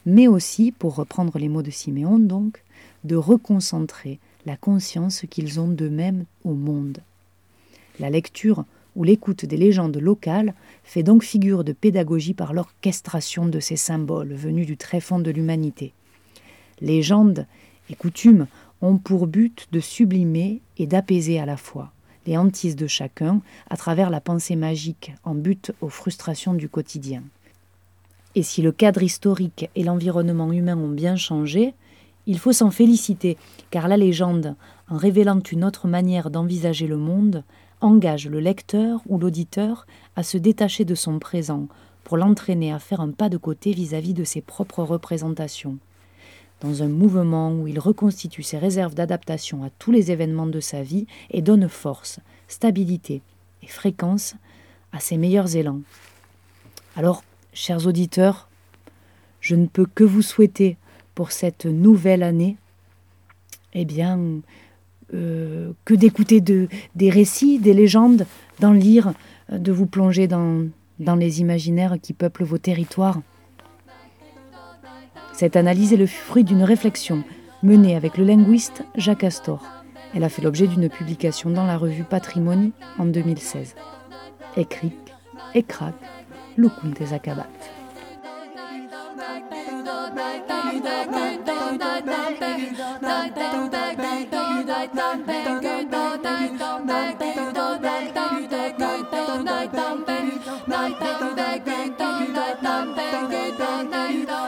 mais 0.05 0.27
aussi, 0.27 0.71
pour 0.71 0.95
reprendre 0.95 1.37
les 1.37 1.49
mots 1.49 1.61
de 1.61 1.71
Siméon 1.71 2.19
donc, 2.19 2.63
de 3.03 3.17
reconcentrer 3.17 4.19
la 4.45 4.55
conscience 4.55 5.25
qu'ils 5.29 5.59
ont 5.59 5.67
d'eux-mêmes 5.67 6.25
au 6.45 6.53
monde. 6.53 6.99
La 7.99 8.09
lecture 8.09 8.63
ou 8.95 9.03
l'écoute 9.03 9.45
des 9.45 9.57
légendes 9.57 9.97
locales 9.97 10.53
fait 10.83 11.03
donc 11.03 11.23
figure 11.23 11.63
de 11.63 11.73
pédagogie 11.73 12.33
par 12.33 12.53
l'orchestration 12.53 13.45
de 13.45 13.59
ces 13.59 13.75
symboles 13.75 14.33
venus 14.33 14.67
du 14.67 14.77
tréfonds 14.77 15.19
de 15.19 15.31
l'humanité. 15.31 15.93
Légendes 16.81 17.47
et 17.89 17.95
coutumes 17.95 18.47
ont 18.81 18.97
pour 18.97 19.27
but 19.27 19.67
de 19.71 19.79
sublimer 19.79 20.61
et 20.77 20.87
d'apaiser 20.87 21.39
à 21.39 21.45
la 21.45 21.57
fois 21.57 21.91
les 22.25 22.37
hantises 22.37 22.75
de 22.75 22.87
chacun 22.87 23.41
à 23.69 23.77
travers 23.77 24.09
la 24.09 24.21
pensée 24.21 24.55
magique 24.55 25.13
en 25.23 25.35
but 25.35 25.71
aux 25.81 25.89
frustrations 25.89 26.53
du 26.53 26.69
quotidien. 26.69 27.23
Et 28.35 28.43
si 28.43 28.61
le 28.61 28.71
cadre 28.71 29.03
historique 29.03 29.69
et 29.75 29.83
l'environnement 29.83 30.51
humain 30.51 30.77
ont 30.77 30.89
bien 30.89 31.15
changé, 31.15 31.73
il 32.25 32.39
faut 32.39 32.53
s'en 32.53 32.71
féliciter, 32.71 33.37
car 33.69 33.87
la 33.87 33.97
légende, 33.97 34.55
en 34.89 34.97
révélant 34.97 35.41
une 35.51 35.63
autre 35.63 35.87
manière 35.87 36.29
d'envisager 36.29 36.87
le 36.87 36.97
monde, 36.97 37.43
engage 37.83 38.27
le 38.27 38.39
lecteur 38.39 39.01
ou 39.07 39.17
l'auditeur 39.17 39.85
à 40.15 40.23
se 40.23 40.37
détacher 40.37 40.85
de 40.85 40.95
son 40.95 41.19
présent 41.19 41.67
pour 42.03 42.17
l'entraîner 42.17 42.71
à 42.73 42.79
faire 42.79 43.01
un 43.01 43.11
pas 43.11 43.29
de 43.29 43.37
côté 43.37 43.71
vis-à-vis 43.71 44.13
-vis 44.13 44.17
de 44.17 44.23
ses 44.23 44.41
propres 44.41 44.83
représentations. 44.83 45.77
Dans 46.61 46.81
un 46.81 46.87
mouvement 46.87 47.51
où 47.53 47.67
il 47.67 47.79
reconstitue 47.79 48.43
ses 48.43 48.57
réserves 48.57 48.95
d'adaptation 48.95 49.63
à 49.63 49.69
tous 49.79 49.91
les 49.91 50.11
événements 50.11 50.47
de 50.47 50.59
sa 50.59 50.81
vie 50.81 51.07
et 51.29 51.41
donne 51.41 51.67
force, 51.67 52.19
stabilité 52.47 53.21
et 53.61 53.67
fréquence 53.67 54.35
à 54.91 54.99
ses 54.99 55.17
meilleurs 55.17 55.55
élans. 55.55 55.81
Alors, 56.95 57.23
chers 57.53 57.85
auditeurs, 57.87 58.47
je 59.41 59.55
ne 59.55 59.67
peux 59.67 59.85
que 59.85 60.03
vous 60.03 60.21
souhaiter 60.21 60.77
pour 61.15 61.31
cette 61.31 61.65
nouvelle 61.65 62.23
année, 62.23 62.57
eh 63.73 63.85
bien, 63.85 64.17
euh, 65.13 65.73
que 65.85 65.93
d'écouter 65.93 66.41
de, 66.41 66.67
des 66.95 67.09
récits, 67.09 67.59
des 67.59 67.73
légendes, 67.73 68.25
d'en 68.59 68.73
lire, 68.73 69.13
euh, 69.51 69.57
de 69.57 69.71
vous 69.71 69.85
plonger 69.85 70.27
dans, 70.27 70.65
les 70.99 71.41
imaginaires 71.41 71.97
qui 72.01 72.13
peuplent 72.13 72.43
vos 72.43 72.57
territoires. 72.57 73.21
Cette 75.33 75.55
analyse 75.55 75.93
est 75.93 75.97
le 75.97 76.07
fruit 76.07 76.43
d'une 76.43 76.63
réflexion 76.63 77.23
menée 77.61 77.95
avec 77.95 78.17
le 78.17 78.23
linguiste 78.23 78.83
Jacques 78.95 79.23
Astor. 79.23 79.63
Elle 80.15 80.23
a 80.23 80.29
fait 80.29 80.41
l'objet 80.41 80.67
d'une 80.67 80.89
publication 80.89 81.49
dans 81.49 81.65
la 81.65 81.77
revue 81.77 82.03
Patrimony 82.03 82.71
en 82.97 83.05
2016. 83.05 83.75
Écrit, 84.57 84.93
Ekrak, 85.55 85.95
Lukun 86.57 86.89
des 86.99 87.13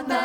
Night 0.08 0.25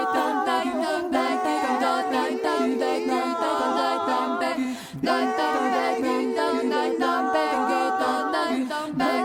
Bye. 8.97 9.20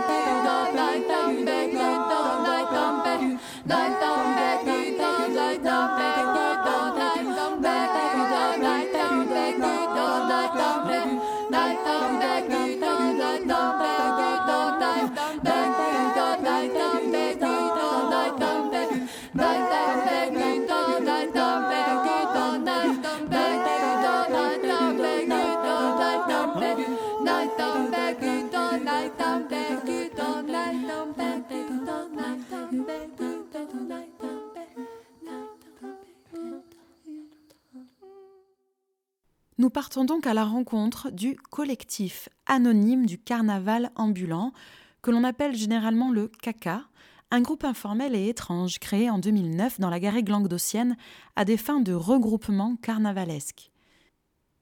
Nous 39.59 39.71
partons 39.71 40.05
donc 40.05 40.27
à 40.27 40.35
la 40.35 40.45
rencontre 40.45 41.09
du 41.09 41.35
collectif 41.49 42.29
anonyme 42.45 43.07
du 43.07 43.17
carnaval 43.17 43.89
ambulant, 43.95 44.53
que 45.01 45.09
l'on 45.09 45.23
appelle 45.23 45.55
généralement 45.55 46.11
le 46.11 46.27
CACA, 46.43 46.83
un 47.31 47.41
groupe 47.41 47.63
informel 47.63 48.13
et 48.13 48.29
étrange 48.29 48.77
créé 48.77 49.09
en 49.09 49.17
2009 49.17 49.79
dans 49.79 49.89
la 49.89 49.99
garrigue 49.99 50.29
languedocienne 50.29 50.95
à 51.35 51.43
des 51.43 51.57
fins 51.57 51.79
de 51.79 51.93
regroupement 51.93 52.75
carnavalesque. 52.75 53.71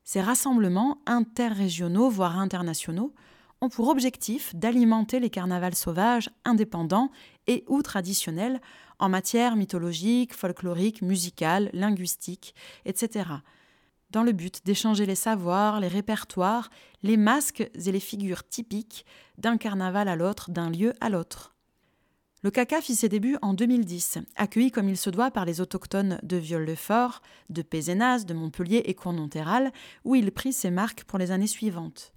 Ces 0.05 0.21
rassemblements 0.21 0.99
interrégionaux, 1.05 2.10
voire 2.10 2.39
internationaux, 2.39 3.13
ont 3.60 3.67
pour 3.67 3.89
objectif 3.89 4.55
d'alimenter 4.55 5.19
les 5.19 5.29
carnavals 5.29 5.75
sauvages 5.75 6.29
indépendants 6.45 7.12
et 7.47 7.65
ou 7.67 7.81
traditionnels 7.81 8.62
en 8.99 9.10
matière 9.10 9.58
mythologique, 9.58 10.34
folklorique, 10.34 11.01
musicale, 11.01 11.69
linguistique, 11.73 12.55
etc., 12.86 13.25
dans 14.15 14.23
le 14.23 14.32
but 14.32 14.65
d'échanger 14.65 15.06
les 15.06 15.13
savoirs, 15.13 15.82
les 15.82 15.89
répertoires, 15.89 16.69
les 17.04 17.17
masques 17.17 17.69
et 17.73 17.91
les 17.91 17.99
figures 17.99 18.47
typiques 18.47 19.06
d'un 19.38 19.58
carnaval 19.58 20.08
à 20.08 20.15
l'autre, 20.15 20.51
d'un 20.51 20.69
lieu 20.69 20.93
à 21.01 21.10
l'autre. 21.10 21.54
Le 22.41 22.49
CACA 22.49 22.80
fit 22.80 22.95
ses 22.95 23.10
débuts 23.10 23.36
en 23.41 23.54
2010, 23.54 24.19
accueilli 24.38 24.71
comme 24.71 24.88
il 24.88 24.95
se 24.95 25.10
doit 25.10 25.32
par 25.32 25.43
les 25.43 25.60
autochtones 25.60 26.17
de 26.23 26.38
Viol-le-Fort, 26.38 27.21
de 27.49 27.62
Pézenas, 27.62 28.23
de 28.23 28.34
Montpellier 28.34 28.84
et 28.86 28.93
Cournonterral, 28.93 29.73
où 30.06 30.15
il 30.15 30.32
prit 30.32 30.54
ses 30.54 30.71
marques 30.71 31.04
pour 31.04 31.19
les 31.19 31.32
années 31.32 31.45
suivantes. 31.45 32.14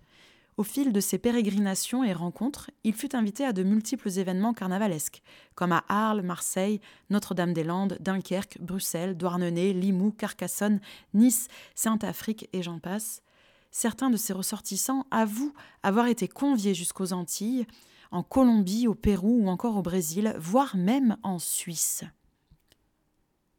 Au 0.59 0.65
fil 0.65 0.93
de 0.93 0.99
ses 0.99 1.19
pérégrinations 1.19 2.03
et 2.03 2.13
rencontres, 2.13 2.73
il 2.83 2.93
fut 2.93 3.15
invité 3.15 3.45
à 3.45 3.53
de 3.53 3.63
multiples 3.63 4.09
événements 4.19 4.53
carnavalesques, 4.53 5.23
comme 5.55 5.71
à 5.71 5.85
Arles, 5.89 6.23
Marseille, 6.23 6.81
Notre-Dame-des-Landes, 7.11 7.97
Dunkerque, 8.01 8.59
Bruxelles, 8.61 9.17
Douarnenez, 9.17 9.73
Limoux, 9.73 10.11
Carcassonne, 10.11 10.81
Nice, 11.15 11.47
Sainte-Afrique 11.77 12.49
et 12.53 12.65
j'en 12.65 12.81
passe. 12.81 13.23
Certains 13.71 14.11
de 14.11 14.17
ses 14.17 14.33
ressortissants 14.33 15.07
avouent 15.13 15.55
avoir 15.85 16.09
été 16.09 16.27
conviés 16.27 16.75
jusqu'aux 16.75 17.13
Antilles, 17.13 17.65
en 18.11 18.25
Colombie, 18.25 18.89
au 18.89 18.97
Pérou 18.97 19.45
ou 19.45 19.49
encore 19.49 19.77
au 19.77 19.83
Brésil, 19.83 20.35
voire 20.41 20.75
même 20.75 21.19
en 21.23 21.39
Suisse. 21.39 22.03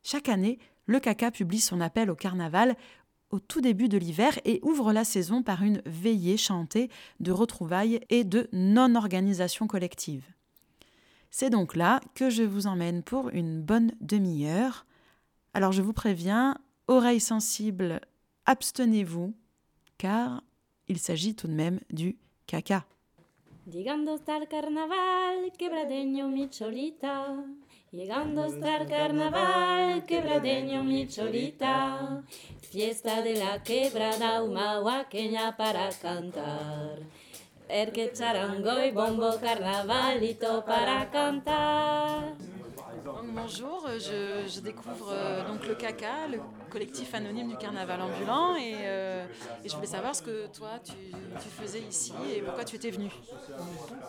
Chaque 0.04 0.28
année, 0.28 0.60
le 0.90 1.00
CACA 1.00 1.30
publie 1.30 1.60
son 1.60 1.82
appel 1.82 2.10
au 2.10 2.16
carnaval 2.16 2.76
au 3.32 3.40
tout 3.40 3.62
début 3.62 3.90
de 3.90 3.98
l'hiver 3.98 4.40
et 4.46 4.60
ouvre 4.64 4.92
la 4.92 5.04
saison 5.04 5.44
par 5.44 5.64
une 5.64 5.82
veillée 5.86 6.38
chantée 6.38 6.90
de 7.20 7.32
retrouvailles 7.32 8.00
et 8.10 8.24
de 8.24 8.50
non-organisation 8.54 9.68
collective. 9.68 10.26
C'est 11.32 11.50
donc 11.50 11.76
là 11.76 12.02
que 12.16 12.30
je 12.30 12.44
vous 12.44 12.68
emmène 12.68 13.04
pour 13.04 13.30
une 13.30 13.62
bonne 13.62 13.92
demi-heure. 14.02 14.86
Alors 15.54 15.72
je 15.72 15.82
vous 15.82 15.94
préviens, 15.94 16.58
oreilles 16.88 17.20
sensibles, 17.20 18.02
abstenez-vous, 18.46 19.34
car 19.98 20.44
il 20.88 20.98
s'agit 20.98 21.36
tout 21.36 21.48
de 21.48 21.54
même 21.54 21.80
du 21.92 22.18
caca. 22.48 22.86
Llegando 27.92 28.44
hasta 28.44 28.78
el 28.78 28.88
carnaval, 28.88 30.06
quebradeño 30.06 30.84
mi 30.84 31.08
cholita. 31.08 32.22
Fiesta 32.62 33.24
de 33.24 33.36
la 33.36 33.64
quebrada 33.64 34.44
humahuaqueña 34.44 35.58
para 35.58 35.90
cantar. 35.90 37.00
El 37.68 37.92
que 37.92 38.12
charango 38.14 38.80
y 38.86 38.92
bombo 38.92 39.36
carnavalito 39.42 40.64
para 40.66 41.10
cantar. 41.10 42.36
Bonjour, 43.34 43.88
je, 43.98 44.60
découvre 44.60 45.12
euh, 45.12 45.48
donc 45.48 45.68
le 45.68 45.76
CACA, 45.76 46.28
le 46.32 46.40
collectif 46.70 47.14
anonyme 47.14 47.48
du 47.48 47.58
carnaval 47.58 48.02
ambulant, 48.02 48.56
euh, 48.56 49.26
et, 49.64 49.70
je 49.70 49.76
voulais 49.76 49.88
savoir 49.88 50.16
ce 50.16 50.22
que 50.22 50.48
toi 50.48 50.72
tu, 50.84 50.94
faisais 51.62 51.82
ici 51.82 52.14
et 52.36 52.42
pourquoi 52.42 52.64
tu 52.64 52.76
étais 52.76 52.92
venu. 52.92 53.10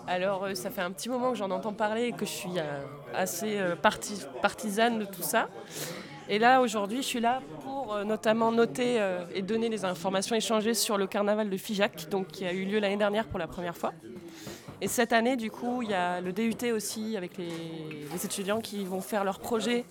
Alors 0.06 0.44
euh, 0.44 0.54
ça 0.54 0.70
fait 0.70 0.82
un 0.82 0.90
petit 0.90 1.08
moment 1.08 1.30
que 1.30 1.36
j'en 1.36 1.50
entends 1.50 1.72
parler 1.72 2.06
et 2.06 2.12
que 2.12 2.24
je 2.24 2.30
suis 2.30 2.58
assez 3.14 3.58
partisane 4.42 4.98
de 4.98 5.04
tout 5.04 5.22
ça. 5.22 5.48
Et 6.28 6.38
là 6.38 6.60
aujourd'hui 6.60 6.98
je 6.98 7.06
suis 7.06 7.20
là 7.20 7.40
pour 7.62 7.96
notamment 8.04 8.52
noter 8.52 9.00
et 9.34 9.42
donner 9.42 9.68
les 9.68 9.84
informations 9.84 10.36
échangées 10.36 10.74
sur 10.74 10.96
le 10.96 11.06
carnaval 11.06 11.50
de 11.50 11.56
Figeac, 11.56 12.08
donc 12.08 12.28
qui 12.28 12.44
a 12.44 12.52
eu 12.52 12.64
lieu 12.64 12.78
l'année 12.78 12.96
dernière 12.96 13.26
pour 13.26 13.38
la 13.38 13.46
première 13.46 13.76
fois. 13.76 13.92
Et 14.82 14.88
cette 14.88 15.12
année, 15.12 15.36
du 15.36 15.50
coup, 15.50 15.82
il 15.82 15.90
y 15.90 15.94
a 15.94 16.20
le 16.20 16.32
DUT 16.32 16.72
aussi 16.74 17.16
avec 17.16 17.36
les, 17.36 18.24
étudiants 18.24 18.60
qui 18.60 18.84
vont 18.84 19.00
faire 19.00 19.24
leur 19.24 19.38
projet 19.38 19.84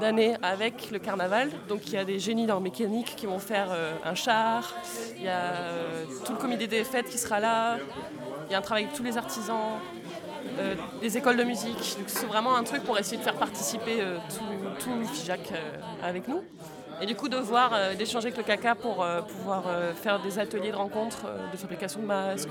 d'année 0.00 0.36
avec 0.42 0.90
le 0.90 0.98
carnaval. 0.98 1.50
Donc 1.68 1.86
il 1.86 1.94
y 1.94 1.96
a 1.96 2.04
des 2.04 2.18
génies 2.18 2.46
dans 2.46 2.60
mécanique 2.60 3.14
qui 3.16 3.26
vont 3.26 3.38
faire 3.38 3.68
euh, 3.70 3.94
un 4.04 4.14
char, 4.14 4.74
il 5.16 5.24
y 5.24 5.28
a 5.28 5.52
euh, 5.52 6.04
tout 6.24 6.32
le 6.32 6.38
comité 6.38 6.66
des 6.66 6.84
fêtes 6.84 7.08
qui 7.08 7.18
sera 7.18 7.40
là, 7.40 7.78
il 8.46 8.52
y 8.52 8.54
a 8.54 8.58
un 8.58 8.62
travail 8.62 8.84
avec 8.84 8.96
tous 8.96 9.02
les 9.02 9.16
artisans, 9.16 9.80
euh, 10.58 10.74
des 11.00 11.16
écoles 11.16 11.36
de 11.36 11.44
musique. 11.44 11.96
c'est 12.06 12.26
vraiment 12.26 12.54
un 12.54 12.62
truc 12.62 12.84
pour 12.84 12.98
essayer 12.98 13.16
de 13.16 13.22
faire 13.22 13.34
participer 13.34 13.98
tout, 14.28 14.84
tout 14.84 14.94
le 14.96 15.04
FIJAC 15.04 15.52
avec 16.02 16.28
nous. 16.28 16.42
Et 17.02 17.06
du 17.06 17.16
coup, 17.16 17.30
de 17.30 17.36
voir, 17.36 17.72
euh, 17.72 17.94
d'échanger 17.94 18.26
avec 18.26 18.36
le 18.36 18.42
caca 18.42 18.74
pour 18.74 19.02
euh, 19.02 19.22
pouvoir 19.22 19.64
euh, 19.66 19.94
faire 19.94 20.20
des 20.20 20.38
ateliers 20.38 20.70
de 20.70 20.76
rencontres, 20.76 21.26
de 21.50 21.56
fabrication 21.56 22.00
de 22.00 22.06
masques, 22.06 22.50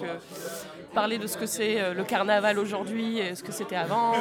parler 0.93 1.19
de 1.19 1.27
ce 1.27 1.37
que 1.37 1.45
c'est 1.45 1.93
le 1.93 2.03
carnaval 2.03 2.57
aujourd'hui 2.57 3.19
et 3.19 3.35
ce 3.35 3.43
que 3.43 3.51
c'était 3.51 3.75
avant. 3.75 4.13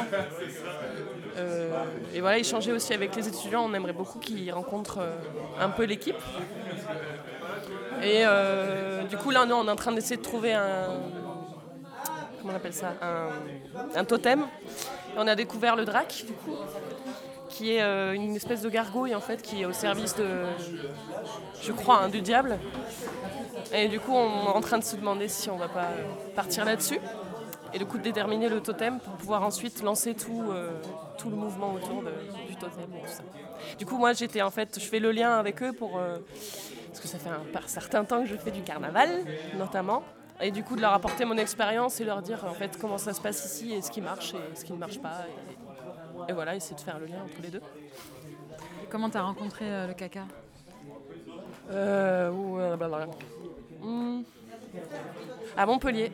et 2.13 2.21
voilà, 2.21 2.37
échanger 2.37 2.71
aussi 2.71 2.93
avec 2.93 3.15
les 3.15 3.27
étudiants. 3.27 3.65
On 3.67 3.73
aimerait 3.73 3.93
beaucoup 3.93 4.19
qu'ils 4.19 4.51
rencontrent 4.51 5.01
un 5.59 5.69
peu 5.69 5.85
l'équipe. 5.85 6.21
Et 8.03 8.23
du 9.09 9.17
coup, 9.17 9.31
là, 9.31 9.45
nous, 9.45 9.55
on 9.55 9.67
est 9.67 9.71
en 9.71 9.75
train 9.75 9.91
d'essayer 9.91 10.17
de 10.17 10.21
trouver 10.21 10.53
un. 10.53 10.89
Comment 12.39 12.53
on 12.53 12.55
appelle 12.55 12.73
ça 12.73 12.93
un, 13.01 13.99
un 13.99 14.05
totem. 14.05 14.45
on 15.17 15.27
a 15.27 15.35
découvert 15.35 15.75
le 15.75 15.83
drac, 15.83 16.23
du 16.25 16.33
coup 16.33 16.55
qui 17.49 17.73
est 17.73 17.81
euh, 17.81 18.13
une 18.13 18.35
espèce 18.35 18.61
de 18.61 18.69
gargouille 18.69 19.15
en 19.15 19.19
fait, 19.19 19.41
qui 19.41 19.61
est 19.61 19.65
au 19.65 19.73
service 19.73 20.15
de, 20.15 20.45
je 21.61 21.71
crois, 21.71 22.03
hein, 22.03 22.09
du 22.09 22.21
diable. 22.21 22.57
Et 23.73 23.87
du 23.87 23.99
coup, 23.99 24.13
on 24.13 24.45
est 24.45 24.55
en 24.55 24.61
train 24.61 24.77
de 24.77 24.83
se 24.83 24.95
demander 24.95 25.27
si 25.27 25.49
on 25.49 25.57
va 25.57 25.67
pas 25.67 25.89
partir 26.35 26.63
là-dessus. 26.63 26.99
Et 27.73 27.77
du 27.77 27.85
coup, 27.85 27.97
de 27.97 28.03
déterminer 28.03 28.49
le 28.49 28.61
totem 28.61 28.99
pour 28.99 29.13
pouvoir 29.13 29.43
ensuite 29.43 29.83
lancer 29.83 30.15
tout, 30.15 30.45
euh, 30.49 30.71
tout 31.17 31.29
le 31.29 31.35
mouvement 31.35 31.73
autour 31.73 32.03
du 32.47 32.55
totem. 32.55 32.89
Du 33.77 33.85
coup, 33.85 33.97
moi, 33.97 34.13
j'étais 34.13 34.41
en 34.41 34.49
fait, 34.49 34.79
je 34.79 34.85
fais 34.85 34.99
le 34.99 35.11
lien 35.11 35.37
avec 35.37 35.61
eux 35.61 35.73
pour. 35.73 35.97
Euh, 35.97 36.17
parce 36.87 37.01
que 37.01 37.07
ça 37.07 37.19
fait 37.19 37.29
un, 37.29 37.67
certain 37.67 38.03
temps 38.03 38.21
que 38.23 38.27
je 38.27 38.35
fais 38.35 38.51
du 38.51 38.61
carnaval, 38.61 39.09
notamment. 39.57 40.03
Et 40.41 40.51
du 40.51 40.63
coup, 40.63 40.75
de 40.75 40.81
leur 40.81 40.93
apporter 40.93 41.25
mon 41.25 41.37
expérience 41.37 41.99
et 41.99 42.05
leur 42.05 42.21
dire 42.21 42.45
en 42.45 42.53
fait 42.53 42.77
comment 42.79 42.97
ça 42.97 43.13
se 43.13 43.21
passe 43.21 43.45
ici 43.45 43.73
et 43.73 43.81
ce 43.81 43.91
qui 43.91 44.01
marche 44.01 44.33
et 44.33 44.55
ce 44.55 44.63
qui 44.63 44.71
ne 44.71 44.77
marche 44.77 44.99
pas. 44.99 45.25
Voilà, 46.33 46.55
essayer 46.55 46.75
de 46.75 46.81
faire 46.81 46.99
le 46.99 47.05
lien 47.05 47.23
entre 47.23 47.41
les 47.41 47.49
deux. 47.49 47.61
comment 48.89 49.09
tu 49.09 49.17
as 49.17 49.21
rencontré 49.21 49.65
euh, 49.65 49.87
le 49.87 49.93
caca? 49.93 50.25
Euh, 51.71 52.31
hmm. 53.81 54.23
À 55.55 55.65
Montpellier, 55.65 56.11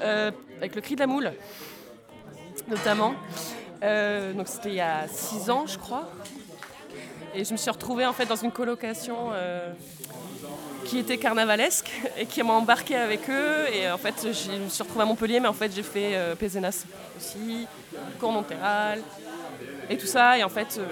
euh, 0.00 0.30
avec 0.58 0.74
le 0.74 0.80
cri 0.80 0.94
de 0.94 1.00
la 1.00 1.06
moule, 1.06 1.32
notamment. 2.68 3.14
donc 3.80 4.48
c'était 4.48 4.70
il 4.70 4.76
y 4.76 4.80
a 4.80 5.06
six 5.08 5.50
ans, 5.50 5.66
je 5.66 5.78
crois. 5.78 6.08
Et 7.34 7.44
je 7.44 7.52
me 7.52 7.56
suis 7.56 7.70
retrouvée 7.70 8.06
en 8.06 8.12
fait 8.12 8.26
dans 8.26 8.36
une 8.36 8.52
colocation 8.52 9.30
qui 10.84 10.98
était 10.98 11.18
carnavalesque 11.18 11.90
et 12.18 12.26
qui 12.26 12.42
m'a 12.42 12.52
embarqué 12.52 12.96
avec 12.96 13.28
eux. 13.28 13.66
Et 13.72 13.90
en 13.90 13.98
fait, 13.98 14.14
je 14.22 14.52
me 14.52 14.68
suis 14.68 14.82
retrouvée 14.82 15.02
à 15.02 15.06
Montpellier, 15.06 15.40
mais 15.40 15.48
en 15.48 15.52
fait, 15.54 15.74
j'ai 15.74 15.82
fait 15.82 16.14
euh, 16.14 16.34
Pézenas 16.34 16.84
aussi, 17.16 17.66
Cour-Montéral 18.20 19.00
et 19.88 19.96
tout 19.96 20.06
ça. 20.06 20.38
Et 20.38 20.44
en 20.44 20.48
fait, 20.48 20.78
euh, 20.78 20.86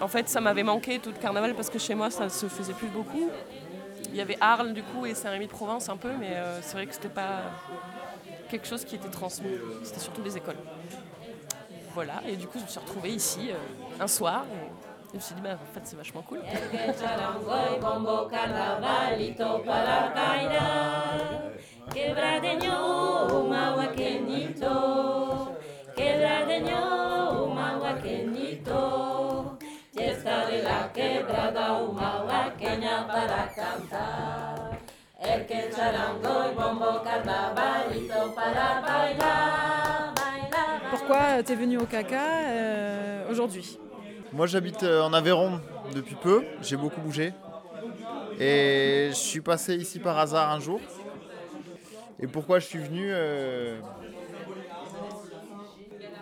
en 0.00 0.08
fait 0.08 0.28
ça 0.28 0.40
m'avait 0.40 0.62
manqué 0.62 0.98
tout 0.98 1.10
le 1.10 1.18
carnaval 1.20 1.54
parce 1.54 1.70
que 1.70 1.78
chez 1.78 1.94
moi, 1.94 2.10
ça 2.10 2.24
ne 2.24 2.28
se 2.28 2.46
faisait 2.46 2.74
plus 2.74 2.88
beaucoup. 2.88 3.30
Il 4.10 4.16
y 4.16 4.20
avait 4.20 4.38
Arles 4.40 4.72
du 4.72 4.82
coup 4.82 5.06
et 5.06 5.14
Saint-Rémy-de-Provence 5.14 5.88
un 5.88 5.96
peu, 5.96 6.10
mais 6.18 6.32
euh, 6.32 6.60
c'est 6.62 6.74
vrai 6.74 6.86
que 6.86 6.94
c'était 6.94 7.08
pas 7.08 7.42
quelque 8.50 8.66
chose 8.66 8.84
qui 8.84 8.96
était 8.96 9.08
transmis. 9.08 9.52
C'était 9.84 10.00
surtout 10.00 10.22
des 10.22 10.36
écoles. 10.36 10.56
Voilà, 11.94 12.22
et 12.28 12.36
du 12.36 12.46
coup, 12.46 12.58
je 12.58 12.64
me 12.64 12.68
suis 12.68 12.78
retrouvée 12.78 13.10
ici 13.10 13.50
un 13.98 14.06
soir. 14.06 14.44
Je 15.12 15.34
me 15.34 15.40
bah, 15.42 15.58
en 15.60 15.74
fait, 15.74 15.80
c'est 15.82 15.96
vachement 15.96 16.22
cool. 16.22 16.38
Pourquoi 40.90 41.42
tu 41.42 41.52
es 41.52 41.56
venu 41.56 41.78
au 41.78 41.86
caca 41.86 42.16
euh, 42.46 43.30
aujourd'hui? 43.30 43.78
Moi 44.32 44.46
j'habite 44.46 44.82
euh, 44.82 45.02
en 45.02 45.12
Aveyron 45.12 45.60
depuis 45.94 46.14
peu, 46.14 46.44
j'ai 46.62 46.76
beaucoup 46.76 47.00
bougé. 47.00 47.32
Et 48.38 49.08
je 49.10 49.16
suis 49.16 49.40
passé 49.40 49.76
ici 49.76 49.98
par 49.98 50.18
hasard 50.18 50.50
un 50.50 50.60
jour. 50.60 50.80
Et 52.20 52.26
pourquoi 52.26 52.58
je 52.58 52.66
suis 52.66 52.78
venu 52.78 53.08
euh, 53.10 53.78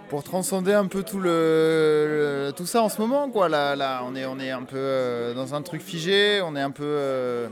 Pour 0.08 0.24
transcender 0.24 0.72
un 0.72 0.86
peu 0.86 1.02
tout, 1.02 1.20
le, 1.20 2.52
tout 2.56 2.66
ça 2.66 2.82
en 2.82 2.88
ce 2.88 3.00
moment. 3.00 3.30
Quoi. 3.30 3.48
Là, 3.48 4.02
on, 4.04 4.16
est, 4.16 4.26
on 4.26 4.38
est 4.40 4.50
un 4.50 4.64
peu 4.64 4.76
euh, 4.76 5.34
dans 5.34 5.54
un 5.54 5.62
truc 5.62 5.82
figé, 5.82 6.40
on 6.42 6.56
est 6.56 6.60
un 6.60 6.70
peu... 6.70 7.48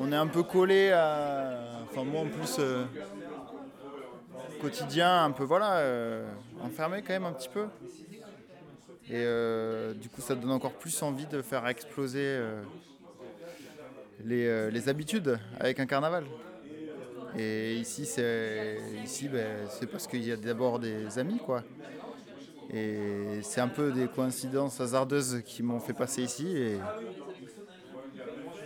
on 0.00 0.12
est 0.12 0.16
un 0.16 0.28
peu 0.28 0.42
collé 0.42 0.92
à... 0.92 1.58
Enfin 1.90 2.04
moi 2.04 2.22
en 2.22 2.26
plus 2.26 2.58
quotidien 4.64 5.24
un 5.24 5.30
peu 5.30 5.44
voilà 5.44 5.82
enfermé 6.62 7.02
quand 7.02 7.12
même 7.12 7.26
un 7.26 7.32
petit 7.32 7.48
peu 7.48 7.66
et 9.06 9.22
euh, 9.22 9.92
du 9.92 10.08
coup, 10.08 10.22
ça 10.22 10.34
donne 10.34 10.50
encore 10.50 10.72
plus 10.72 11.02
envie 11.02 11.26
de 11.26 11.42
faire 11.42 11.66
exploser 11.66 12.20
euh, 12.24 12.62
euh, 14.26 14.70
les, 14.70 14.88
habitudes 14.88 15.38
avec 15.60 15.78
un 15.78 15.84
carnaval. 15.84 16.24
Et 17.36 17.74
ici, 17.74 18.06
c'est 18.06 18.78
ici, 19.04 19.28
ben, 19.28 19.66
c'est 19.68 19.86
parce 19.86 20.06
qu'il 20.06 20.24
y 20.24 20.32
a 20.32 20.36
d'abord 20.36 20.78
des 20.78 21.18
amis, 21.18 21.38
quoi. 21.38 21.62
Et 22.72 23.40
c'est 23.42 23.60
un 23.60 23.68
peu 23.68 23.92
des 23.92 24.06
coïncidences 24.06 24.80
hasardeuses 24.80 25.42
qui 25.44 25.62
m'ont 25.62 25.80
fait 25.80 25.92
passer 25.92 26.22
ici. 26.22 26.56
Et, 26.56 26.78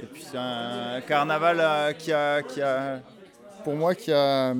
et 0.00 0.06
puis 0.12 0.22
c'est 0.22 0.38
un 0.38 1.00
carnaval 1.00 1.96
qui 1.96 2.12
a, 2.12 2.42
qui 2.44 2.62
a, 2.62 3.00
pour 3.64 3.74
moi, 3.74 3.96
qui 3.96 4.12
a, 4.12 4.54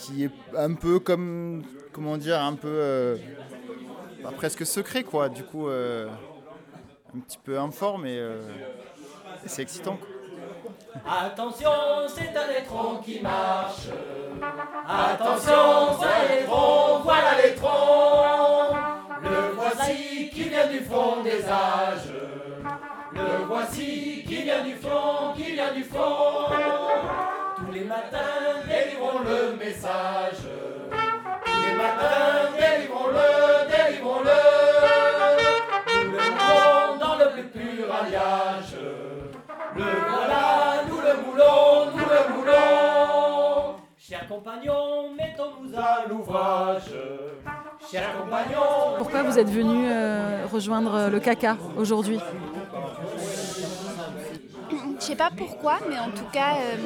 qui 0.00 0.24
est 0.24 0.30
un 0.56 0.74
peu 0.74 0.98
comme, 0.98 1.62
comment 1.92 2.16
dire, 2.16 2.40
un 2.40 2.54
peu 2.54 3.18
bah, 4.22 4.30
presque 4.36 4.66
secret, 4.66 5.02
quoi. 5.02 5.28
Du 5.28 5.44
coup, 5.44 5.68
euh, 5.68 6.08
un 7.14 7.20
petit 7.20 7.38
peu 7.38 7.58
informe 7.58 8.02
mais 8.02 8.18
euh, 8.18 8.40
c'est 9.46 9.62
excitant. 9.62 9.98
Attention, 11.06 11.70
c'est 12.08 12.36
un 12.36 12.50
étron 12.60 12.96
qui 13.04 13.20
marche. 13.20 13.88
Attention, 14.88 15.98
c'est 16.00 16.34
un 16.34 16.42
étron, 16.42 17.00
voilà 17.02 17.42
l'étron. 17.42 18.76
Le 19.22 19.54
voici 19.54 20.30
qui 20.30 20.42
vient 20.44 20.66
du 20.66 20.80
fond 20.80 21.22
des 21.22 21.44
âges. 21.44 22.12
Le 23.12 23.44
voici 23.46 24.24
qui 24.26 24.42
vient 24.42 24.64
du 24.64 24.74
fond, 24.74 25.32
qui 25.36 25.52
vient 25.52 25.72
du 25.72 25.84
fond 25.84 26.46
matins, 27.90 28.62
délivrons 28.68 29.18
le 29.18 29.56
message. 29.56 30.42
Tous 31.44 31.60
les 31.66 31.74
matins, 31.74 32.46
délivrons-le, 32.56 33.28
délivrons-le. 33.72 34.40
Nous 36.04 36.12
le 36.12 36.28
moulons 36.38 36.98
dans 37.04 37.16
le 37.18 37.30
plus 37.32 37.48
pur 37.48 37.86
alliage. 37.92 38.76
Le 39.76 39.82
voilà, 39.82 40.84
nous 40.88 41.00
le 41.00 41.14
moulons, 41.24 41.90
nous 41.96 42.08
le 42.14 42.34
moulons. 42.36 43.74
Chers 43.98 44.28
compagnons, 44.28 45.12
mettons-nous 45.18 45.76
à 45.76 46.06
l'ouvrage. 46.08 46.92
Chers 47.90 48.16
compagnons. 48.20 48.98
Pourquoi 48.98 49.22
vous 49.24 49.36
êtes 49.36 49.50
venu 49.50 49.88
euh, 49.90 50.46
rejoindre 50.52 51.08
le 51.10 51.18
caca 51.18 51.56
aujourd'hui? 51.76 52.20
Je 54.70 54.76
ne 54.76 55.00
sais 55.00 55.16
pas 55.16 55.30
pourquoi, 55.36 55.78
mais 55.88 55.98
en 55.98 56.10
tout 56.10 56.28
cas, 56.32 56.54
euh, 56.58 56.76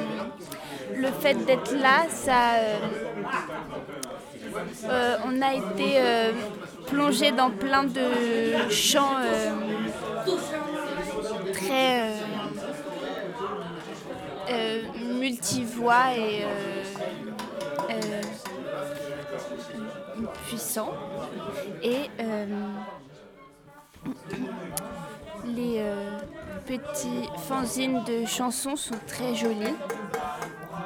le 0.93 1.11
fait 1.11 1.33
d'être 1.45 1.73
là, 1.73 2.05
ça. 2.09 2.55
euh, 2.55 2.77
euh, 4.85 5.17
on 5.25 5.41
a 5.41 5.53
été 5.53 5.95
euh, 5.97 6.31
plongé 6.87 7.31
dans 7.31 7.49
plein 7.49 7.83
de 7.83 8.69
champs 8.69 9.17
euh, 9.19 9.51
très 11.53 12.11
multivoix 15.19 16.13
et 16.15 16.45
puissants. 20.47 20.93
Et 21.83 22.09
les 25.45 25.81
petits 26.65 27.29
fanzines 27.47 28.03
de 28.03 28.25
chansons 28.25 28.75
sont 28.75 28.95
très 29.07 29.35
jolis. 29.35 29.75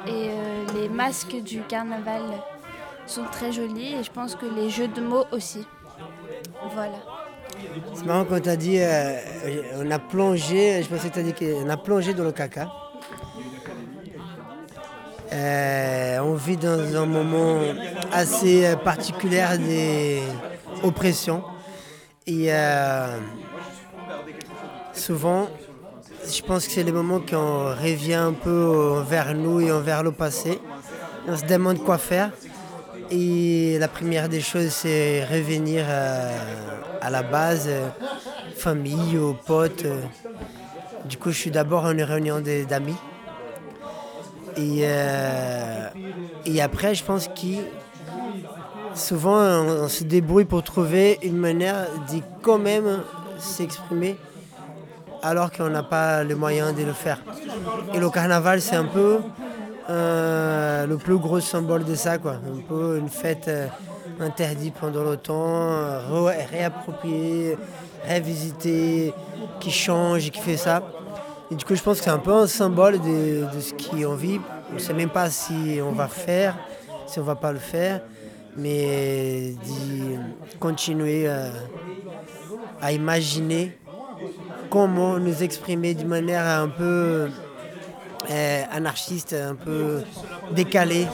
Et 0.06 0.30
euh, 0.30 0.64
les 0.74 0.88
masques 0.88 1.36
du 1.42 1.60
carnaval 1.62 2.22
sont 3.06 3.24
très 3.30 3.52
jolis. 3.52 3.94
Et 3.94 4.02
je 4.02 4.10
pense 4.10 4.34
que 4.34 4.46
les 4.46 4.70
jeux 4.70 4.88
de 4.88 5.00
mots 5.00 5.24
aussi. 5.32 5.66
Voilà. 6.72 6.98
C'est 7.94 8.06
marrant 8.06 8.24
quand 8.24 8.40
tu 8.40 8.48
as 8.48 8.56
dit 8.56 8.78
euh, 8.78 9.18
on 9.76 9.90
a 9.90 9.98
plongé, 9.98 10.82
je 10.82 10.88
pensais 10.88 11.08
que 11.08 11.14
tu 11.14 11.20
as 11.20 11.22
dit 11.22 11.34
qu'on 11.34 11.68
a 11.68 11.76
plongé 11.76 12.14
dans 12.14 12.24
le 12.24 12.32
caca. 12.32 12.70
Euh, 15.32 16.18
on 16.20 16.34
vit 16.34 16.56
dans 16.56 16.96
un 16.96 17.06
moment 17.06 17.60
assez 18.12 18.74
particulier 18.82 19.44
des 19.58 20.22
oppressions. 20.82 21.44
Et 22.26 22.50
souvent, 24.92 25.48
je 26.30 26.42
pense 26.42 26.66
que 26.66 26.72
c'est 26.72 26.82
les 26.84 26.92
moments 26.92 27.20
qu'on 27.20 27.74
revient 27.74 28.14
un 28.14 28.32
peu 28.32 29.02
vers 29.08 29.34
nous 29.34 29.60
et 29.60 29.70
vers 29.80 30.02
le 30.02 30.12
passé. 30.12 30.60
On 31.26 31.36
se 31.36 31.44
demande 31.44 31.78
quoi 31.82 31.98
faire. 31.98 32.30
Et 33.10 33.76
la 33.80 33.88
première 33.88 34.28
des 34.28 34.40
choses, 34.40 34.68
c'est 34.68 35.24
revenir 35.24 35.84
euh, 35.88 36.38
à 37.00 37.10
la 37.10 37.22
base, 37.22 37.66
euh, 37.68 37.88
famille, 38.56 39.18
aux 39.18 39.34
potes. 39.34 39.84
Du 41.06 41.16
coup, 41.16 41.32
je 41.32 41.38
suis 41.38 41.50
d'abord 41.50 41.84
en 41.84 41.96
réunion 41.96 42.40
d'amis. 42.68 42.94
Et, 44.56 44.82
euh, 44.82 45.88
et 46.46 46.62
après, 46.62 46.94
je 46.94 47.02
pense 47.02 47.26
que 47.26 47.56
souvent, 48.94 49.40
on, 49.40 49.84
on 49.84 49.88
se 49.88 50.04
débrouille 50.04 50.44
pour 50.44 50.62
trouver 50.62 51.18
une 51.22 51.36
manière 51.36 51.86
de 52.12 52.20
quand 52.42 52.58
même 52.58 53.02
s'exprimer 53.38 54.16
alors 55.22 55.50
qu'on 55.50 55.68
n'a 55.68 55.82
pas 55.82 56.24
les 56.24 56.34
moyens 56.34 56.74
de 56.74 56.82
le 56.82 56.92
faire. 56.92 57.18
Et 57.94 57.98
le 57.98 58.10
carnaval, 58.10 58.60
c'est 58.60 58.76
un 58.76 58.84
peu 58.84 59.18
euh, 59.88 60.86
le 60.86 60.96
plus 60.96 61.18
gros 61.18 61.40
symbole 61.40 61.84
de 61.84 61.94
ça, 61.94 62.18
quoi. 62.18 62.34
Un 62.34 62.60
peu 62.68 62.98
une 62.98 63.08
fête 63.08 63.48
euh, 63.48 63.66
interdite 64.20 64.74
pendant 64.74 65.02
le 65.02 65.16
temps, 65.16 65.72
euh, 65.72 66.30
réappropriée, 66.50 67.56
révisitée, 68.06 69.12
qui 69.58 69.70
change, 69.70 70.30
qui 70.30 70.40
fait 70.40 70.56
ça. 70.56 70.82
Et 71.50 71.56
du 71.56 71.64
coup, 71.64 71.74
je 71.74 71.82
pense 71.82 71.98
que 71.98 72.04
c'est 72.04 72.10
un 72.10 72.18
peu 72.18 72.32
un 72.32 72.46
symbole 72.46 73.00
de, 73.00 73.46
ce 73.58 73.72
qu'on 73.72 74.14
vit. 74.14 74.40
On 74.70 74.74
ne 74.74 74.78
sait 74.78 74.94
même 74.94 75.10
pas 75.10 75.28
si 75.30 75.80
on 75.82 75.92
va 75.92 76.06
faire, 76.06 76.56
si 77.06 77.18
on 77.18 77.24
va 77.24 77.34
pas 77.34 77.52
le 77.52 77.58
faire, 77.58 78.00
mais 78.56 79.54
d'y 79.64 80.16
continuer 80.60 81.28
à 82.80 82.92
imaginer 82.92 83.79
comment 84.70 85.18
nous 85.18 85.42
exprimer 85.42 85.94
d'une 85.94 86.08
manière 86.08 86.46
un 86.46 86.68
peu 86.68 87.28
euh, 88.30 88.62
anarchiste, 88.72 89.34
un 89.34 89.54
peu 89.56 90.02
décalée, 90.52 91.06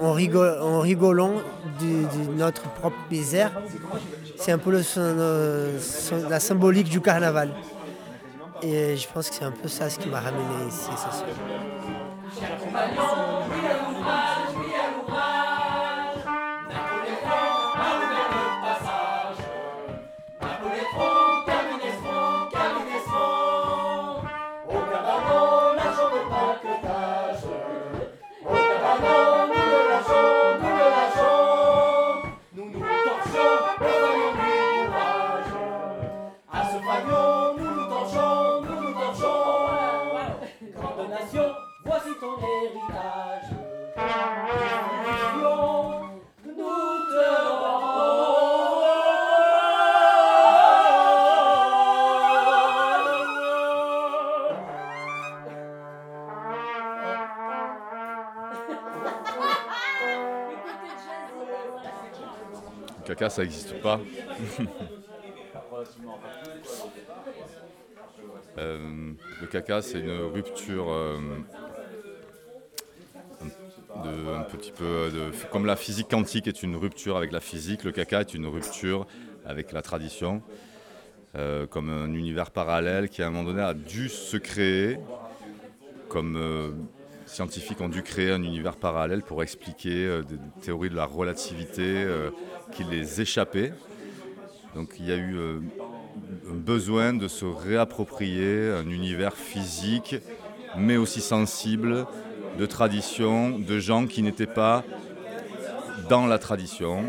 en, 0.00 0.14
rigol- 0.14 0.60
en 0.60 0.80
rigolant 0.80 1.34
de, 1.80 2.36
notre 2.38 2.62
propre 2.62 2.96
misère. 3.10 3.50
C'est 4.36 4.52
un 4.52 4.58
peu 4.58 4.80
euh, 4.96 5.78
la 6.30 6.40
symbolique 6.40 6.88
du 6.88 7.00
carnaval. 7.00 7.50
Et 8.62 8.96
je 8.96 9.06
pense 9.12 9.28
que 9.28 9.36
c'est 9.36 9.44
un 9.44 9.50
peu 9.50 9.68
ça 9.68 9.90
ce 9.90 9.98
qui 9.98 10.08
m'a 10.08 10.20
ramené 10.20 10.42
ici, 10.68 10.88
c'est 10.96 11.16
sûr. 11.18 11.26
Le 63.14 63.16
caca, 63.16 63.30
ça 63.30 63.42
n'existe 63.42 63.80
pas. 63.80 64.00
Euh, 68.56 69.12
le 69.40 69.46
caca, 69.48 69.82
c'est 69.82 69.98
une 69.98 70.20
rupture 70.32 70.92
euh, 70.92 71.18
de, 74.04 74.32
un 74.32 74.42
petit 74.42 74.70
peu 74.70 75.10
de, 75.12 75.32
comme 75.50 75.66
la 75.66 75.74
physique 75.74 76.08
quantique 76.08 76.46
est 76.46 76.62
une 76.62 76.76
rupture 76.76 77.16
avec 77.16 77.32
la 77.32 77.40
physique, 77.40 77.82
le 77.82 77.90
caca 77.90 78.20
est 78.20 78.32
une 78.32 78.46
rupture 78.46 79.08
avec 79.44 79.72
la 79.72 79.82
tradition, 79.82 80.40
euh, 81.34 81.66
comme 81.66 81.90
un 81.90 82.14
univers 82.14 82.52
parallèle 82.52 83.08
qui 83.08 83.24
à 83.24 83.26
un 83.26 83.30
moment 83.30 83.50
donné 83.50 83.62
a 83.62 83.74
dû 83.74 84.08
se 84.08 84.36
créer, 84.36 84.98
comme 86.08 86.86
scientifiques 87.34 87.80
ont 87.80 87.88
dû 87.88 88.02
créer 88.02 88.30
un 88.30 88.42
univers 88.42 88.76
parallèle 88.76 89.22
pour 89.22 89.42
expliquer 89.42 90.06
euh, 90.06 90.22
des 90.22 90.38
théories 90.62 90.88
de 90.88 90.94
la 90.94 91.04
relativité 91.04 91.82
euh, 91.82 92.30
qui 92.72 92.84
les 92.84 93.20
échappaient. 93.20 93.72
Donc 94.76 94.94
il 95.00 95.06
y 95.06 95.12
a 95.12 95.16
eu 95.16 95.36
euh, 95.36 95.58
un 96.48 96.54
besoin 96.54 97.12
de 97.12 97.26
se 97.26 97.44
réapproprier 97.44 98.70
un 98.70 98.88
univers 98.88 99.34
physique, 99.34 100.16
mais 100.76 100.96
aussi 100.96 101.20
sensible, 101.20 102.06
de 102.56 102.66
tradition, 102.66 103.58
de 103.58 103.80
gens 103.80 104.06
qui 104.06 104.22
n'étaient 104.22 104.46
pas 104.46 104.84
dans 106.08 106.26
la 106.26 106.38
tradition. 106.38 107.02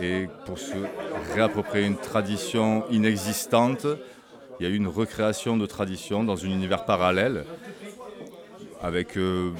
Et 0.00 0.28
pour 0.46 0.58
se 0.58 0.76
réapproprier 1.34 1.86
une 1.86 1.96
tradition 1.96 2.84
inexistante, 2.90 3.86
il 4.60 4.66
y 4.66 4.66
a 4.66 4.72
eu 4.72 4.76
une 4.76 4.86
recréation 4.86 5.56
de 5.56 5.66
tradition 5.66 6.22
dans 6.22 6.44
un 6.44 6.48
univers 6.48 6.84
parallèle, 6.84 7.44
avec 8.82 9.16
euh, 9.16 9.50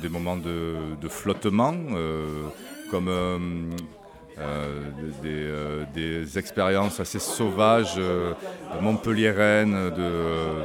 des 0.00 0.08
moments 0.08 0.36
de, 0.36 1.08
flottement, 1.08 1.74
euh, 1.92 2.44
comme 2.90 3.08
euh, 3.08 4.90
des, 5.94 6.38
expériences 6.38 7.00
assez 7.00 7.18
sauvages, 7.18 8.00
montpelliéraines, 8.80 9.90
de, 9.90 10.64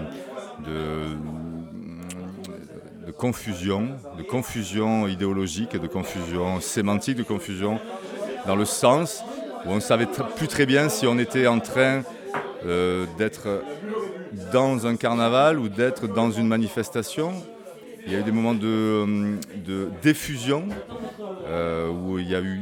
confusion, 3.18 3.90
de 4.18 4.24
confusion 4.24 5.08
idéologique, 5.08 5.76
de 5.76 5.88
confusion 5.88 6.62
sémantique, 6.62 7.18
de 7.18 7.24
confusion 7.24 7.80
dans 8.48 8.56
le 8.56 8.64
sens 8.64 9.24
où 9.66 9.72
on 9.72 9.76
ne 9.76 9.82
savait 9.82 10.08
plus 10.38 10.48
très 10.48 10.66
bien 10.66 10.88
si 10.88 11.06
on 11.06 11.20
était 11.20 11.46
en 11.48 11.60
train 11.60 12.04
d'être 13.18 13.62
dans 14.52 14.88
un 14.88 14.96
carnaval 14.96 15.60
ou 15.60 15.70
d'être 15.70 16.08
dans 16.08 16.32
une 16.32 16.48
manifestation. 16.48 17.32
Il 18.06 18.14
y 18.14 18.16
a 18.16 18.20
eu 18.20 18.24
des 18.24 18.32
moments 18.32 18.54
de, 18.54 19.38
de 19.66 19.90
diffusion 20.02 20.64
euh, 21.48 21.90
où 21.90 22.18
il 22.20 22.30
y 22.30 22.36
a 22.36 22.42
eu 22.42 22.62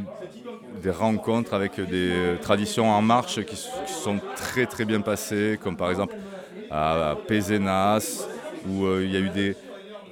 des 0.82 0.92
rencontres 0.92 1.54
avec 1.54 1.80
des 1.80 2.38
traditions 2.42 2.90
en 2.90 3.02
marche 3.02 3.44
qui, 3.46 3.56
qui 3.56 3.94
sont 3.94 4.20
très 4.36 4.66
très 4.66 4.86
bien 4.86 5.02
passées, 5.02 5.60
comme 5.62 5.78
par 5.78 5.90
exemple 5.90 6.16
à 6.70 7.16
Pézenas, 7.28 8.28
où 8.68 8.86
euh, 8.86 9.04
il 9.06 9.12
y 9.12 9.16
a 9.16 9.20
eu 9.20 9.30
des 9.30 9.56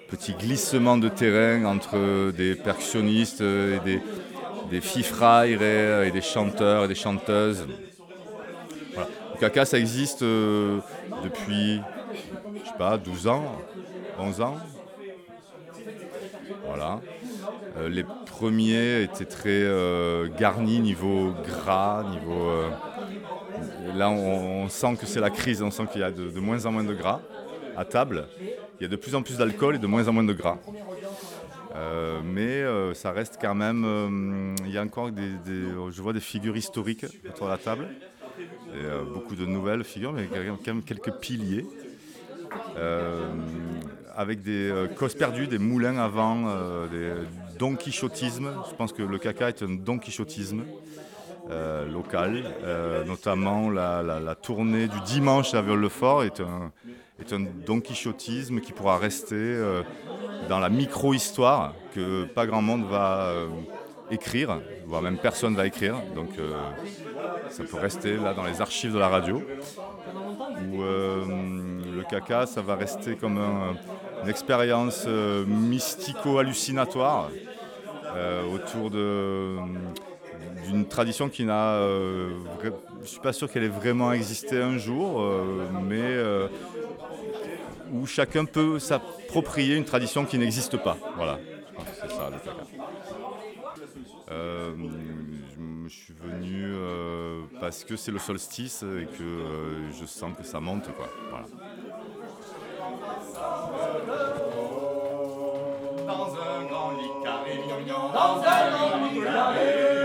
petits 0.08 0.34
glissements 0.34 0.98
de 0.98 1.10
terrain 1.10 1.66
entre 1.66 2.32
des 2.32 2.56
percussionnistes 2.56 3.42
et 3.42 3.80
des, 3.84 4.02
des 4.70 4.82
et 6.08 6.12
des 6.12 6.22
chanteurs 6.22 6.86
et 6.86 6.88
des 6.88 6.96
chanteuses. 6.96 7.66
Le 9.36 9.40
caca, 9.42 9.66
ça 9.66 9.78
existe 9.78 10.22
euh, 10.22 10.80
depuis, 11.22 11.82
je 12.64 12.70
sais 12.70 12.78
pas, 12.78 12.98
12 12.98 13.28
ans, 13.28 13.62
11 14.18 14.40
ans. 14.40 14.56
Voilà. 16.66 17.02
Euh, 17.76 17.90
les 17.90 18.06
premiers 18.26 19.02
étaient 19.02 19.26
très 19.26 19.50
euh, 19.50 20.30
garnis 20.38 20.80
niveau 20.80 21.34
gras, 21.46 22.06
niveau. 22.10 22.50
là, 23.94 24.10
on, 24.10 24.70
sent 24.70 24.96
que 24.96 25.06
c'est 25.06 25.20
la 25.20 25.32
crise, 25.32 25.62
on 25.62 25.70
sent 25.70 25.84
qu'il 25.92 26.00
y 26.00 26.06
a 26.06 26.12
de, 26.12 26.40
moins 26.40 26.66
en 26.66 26.72
moins 26.72 26.86
de 26.86 26.94
gras 26.94 27.20
à 27.76 27.84
table. 27.84 28.30
Il 28.80 28.84
y 28.84 28.86
a 28.86 28.90
de 28.90 28.96
plus 28.96 29.16
en 29.16 29.22
plus 29.22 29.38
d'alcool 29.38 29.76
et 29.76 29.80
de 29.80 29.88
moins 29.88 30.08
en 30.08 30.14
moins 30.14 30.24
de 30.24 30.32
gras. 30.34 30.60
Mais 32.24 32.64
ça 32.94 33.12
reste 33.12 33.38
quand 33.42 33.56
même. 33.56 34.56
il 34.66 34.72
y 34.72 34.78
a 34.78 34.82
encore 34.82 35.12
des- 35.12 35.34
Je 35.46 36.02
vois 36.02 36.14
des 36.14 36.22
figures 36.22 36.56
historiques 36.56 37.06
autour 37.28 37.48
de 37.48 37.52
la 37.52 37.58
table. 37.58 37.90
Euh, 38.84 39.04
beaucoup 39.04 39.36
de 39.36 39.46
nouvelles 39.46 39.84
figures, 39.84 40.14
mais 40.14 40.28
quand 40.28 40.68
même 40.68 40.84
quelques 40.84 41.12
piliers. 41.14 41.66
Euh, 42.78 43.34
avec 44.16 44.42
des 44.42 44.70
euh, 44.70 44.88
causes 44.88 45.14
perdues, 45.14 45.48
des 45.48 45.58
moulins 45.58 45.98
avant, 45.98 46.46
des 46.92 47.14
don 47.58 47.76
quichotisme. 47.76 48.52
Je 48.70 48.76
pense 48.76 48.94
que 48.94 49.04
le 49.04 49.18
caca 49.18 49.50
est 49.50 49.64
un 49.64 49.70
don 49.70 50.00
quichotisme 50.00 50.64
local, 51.92 52.44
notamment 53.06 53.70
la, 53.70 54.36
tournée 54.42 54.88
du 54.88 55.00
dimanche 55.02 55.54
à 55.54 55.62
Viol-le-Fort 55.62 56.24
est 56.24 56.40
un, 56.40 56.72
est 57.20 57.36
don 57.66 57.82
quichotisme 57.82 58.62
qui 58.62 58.74
pourra 58.74 58.98
rester 58.98 59.62
dans 60.50 60.58
la 60.58 60.70
micro-histoire 60.70 61.76
que 61.94 62.24
pas 62.26 62.48
grand 62.48 62.64
monde 62.64 62.86
va 62.90 63.32
écrire, 64.10 64.60
voire 64.88 65.04
même 65.04 65.18
personne 65.18 65.56
va 65.56 65.68
écrire. 65.68 66.02
Donc 66.16 66.32
ça 67.50 67.64
peut 67.64 67.78
rester 67.78 68.18
là 68.18 68.34
dans 68.34 68.44
les 68.44 68.62
archives 68.62 68.94
de 68.94 69.00
la 69.00 69.08
radio. 69.10 69.42
Où 70.72 70.82
euh, 70.82 71.26
le 71.26 72.04
caca, 72.04 72.46
ça 72.46 72.62
va 72.62 72.76
rester 72.76 73.16
comme 73.16 73.38
un- 73.38 73.76
une 74.24 74.30
expérience 74.30 75.06
euh, 75.08 75.46
mystico-hallucinatoire 75.46 77.30
euh, 78.16 78.44
autour 78.54 78.90
de 78.90 79.58
d'une 80.68 80.86
tradition 80.88 81.30
qui 81.30 81.44
n'a. 81.46 81.78
je 81.80 82.70
ne 83.02 83.06
suis 83.06 83.20
pas 83.20 83.34
sûr 83.34 83.52
qu'elle 83.52 83.64
ait 83.64 83.68
vraiment 83.68 84.12
existé 84.14 84.62
un 84.62 84.78
jour, 84.78 85.24
mais 85.88 86.18
où 87.94 88.06
chacun 88.08 88.46
peut 88.46 88.80
s'approprier 88.80 89.76
une 89.76 89.86
tradition 89.86 90.26
qui 90.26 90.38
n'existe 90.40 90.78
pas. 90.78 90.98
Voilà, 91.16 91.36
que 91.78 91.82
c'est 92.02 92.10
ça 92.16 92.30
le 92.32 92.38
caca. 92.40 92.64
Euh, 94.32 94.74
je 95.56 95.62
me 95.62 95.88
suis 95.90 96.05
venu 96.24 96.74
euh, 96.74 97.42
parce 97.60 97.84
que 97.84 97.96
c'est 97.96 98.12
le 98.12 98.20
solstice 98.20 98.84
et 98.84 99.06
que 99.18 99.24
euh, 99.24 99.92
je 99.92 100.06
sens 100.06 100.32
que 100.38 100.44
ça 100.44 100.60
monte. 100.60 100.88
Quoi. 100.96 101.10
Voilà. 101.30 101.46
Dans 106.08 106.34
un 106.34 106.66
grand 106.66 106.92
lit 106.92 107.24
carré 107.24 107.60
Dans 107.88 108.42
un 108.42 108.72
grand 108.72 109.12
lit 109.12 109.22
carré 109.22 110.05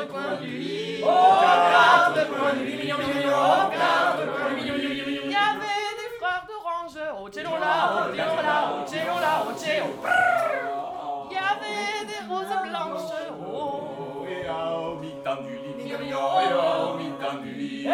quatre 0.00 0.12
coins 0.12 0.36
du 0.40 0.46
lit. 0.46 1.02
Aux 1.02 1.06
quatre 1.06 2.28
coins 2.28 2.54
du 2.54 2.64
lit. 2.64 2.76
Mignon 2.76 2.96
mignon 2.98 3.30
Aux 3.30 3.70
quatre 3.70 4.24
coins 4.32 4.54
du 4.54 4.60
lit. 4.60 4.70
Mignon 4.70 5.06
mignon 5.06 5.22
Il 5.24 5.30
y 5.30 5.36
avait 5.36 5.90
des 6.00 6.10
frères 6.18 6.44
d'orange, 6.48 6.96
là, 6.96 7.58
là, 7.58 8.42
là, 8.42 8.84
tchelon. 8.86 9.90
Il 11.30 11.34
y 11.34 11.38
avait 11.38 12.04
des 12.06 12.22
roses 12.28 12.56
blanches, 12.68 13.12
oh. 13.40 14.26
Et 14.28 14.48
au 14.48 14.96
mi-temps 14.96 15.42
du 15.42 15.54
lit. 15.56 15.74
Mignon 15.76 15.98
mignon 15.98 16.40
Et 16.40 16.52
au 16.54 16.96
mi-temps 16.96 17.38
du 17.42 17.50
lit 17.52 17.86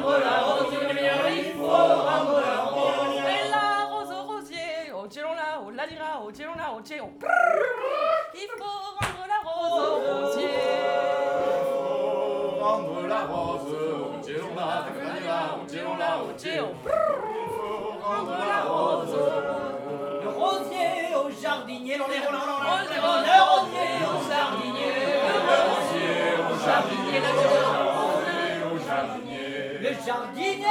la 0.00 0.38
rose, 0.40 0.66
Il 0.70 1.52
faut 1.54 1.66
rendre 1.66 2.40
la 2.40 2.58
rose 2.64 3.16
Et 3.16 3.50
la 3.50 3.86
rose 3.86 4.12
au 4.12 4.22
rosier, 4.32 4.92
au 4.92 5.06
tchelon 5.08 5.34
là, 5.34 5.60
au 5.66 5.70
ladira, 5.70 6.22
au 6.24 6.30
tchelon 6.30 6.54
là, 6.56 6.72
au 6.76 6.80
tchelon. 6.80 7.10
Il 8.34 8.48
faut 8.56 8.64
rendre 8.98 9.26
la 9.28 9.38
rose 9.48 9.76
au 9.80 10.26
rosier. 10.26 10.48
Rendre 12.60 13.06
la 13.08 13.20
rose 13.26 13.76
Tirons 14.22 14.54
là, 14.56 14.84
la 15.24 15.66
tirons 15.66 15.96
là, 15.96 16.18
tirons 16.36 16.74
Rendre 18.02 18.36
la 18.46 18.60
rose 18.70 19.16
Le 20.22 20.28
rosier 20.28 21.14
au 21.14 21.30
jardinier, 21.30 21.96
l'on 21.96 22.06
est 22.06 22.26
roulant, 22.26 22.60
Le 22.82 22.98
rosier 23.00 23.88
au 24.04 24.18
jardinier, 24.28 24.92
Le 25.24 25.38
rosier 25.70 26.18
au 26.36 26.54
jardinier. 26.66 27.20
Le 27.20 27.30
rosier 27.38 27.62
au 27.64 27.67
jardinier 30.08 30.67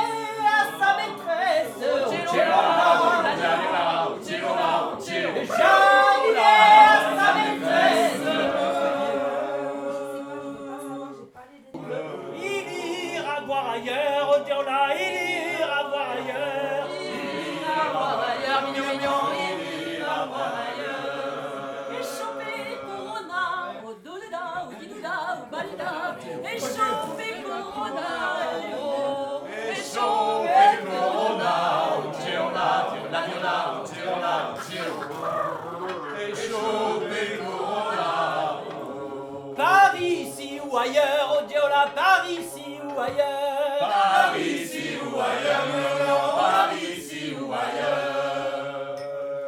ailleurs. 43.07 43.79
Paris 43.79 44.51
ici 44.63 44.97
ou 45.01 45.15
ailleurs, 45.19 45.65
non, 46.07 46.21
Paris 46.37 46.87
ici 46.97 47.35
ou 47.39 47.45
ailleurs. 47.53 48.95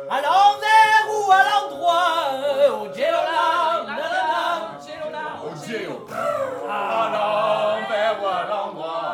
À 0.09 0.17
l'envers 0.21 1.05
ou 1.13 1.31
à 1.31 1.41
l'endroit, 1.49 2.13
au 2.71 2.87
nanana. 3.85 4.27
Au 5.43 5.51
À 6.69 7.09
l'envers 7.13 8.15
ou 8.21 8.25
à 8.25 8.43
l'endroit. 8.49 9.09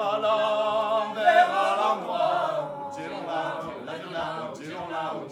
À 0.00 0.18
l'envers 0.18 1.50
à 1.50 1.76
au 5.14 5.26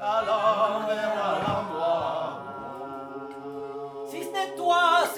À 0.00 0.22
l'envers 0.26 0.75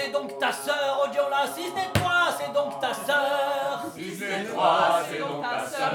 c'est 0.08 0.12
donc 0.12 0.38
ta 0.38 0.52
sœur, 0.52 1.04
au 1.04 1.12
diola. 1.12 1.44
Si 1.54 1.64
ce 1.64 1.74
n'est 1.74 1.92
toi, 1.92 2.28
c'est 2.38 2.52
donc 2.52 2.80
ta 2.80 2.94
sœur. 2.94 3.84
Si 3.94 4.16
c'est 4.16 4.44
toi, 4.44 5.00
c'est 5.10 5.18
donc 5.18 5.42
ta 5.42 5.66
sœur 5.66 5.87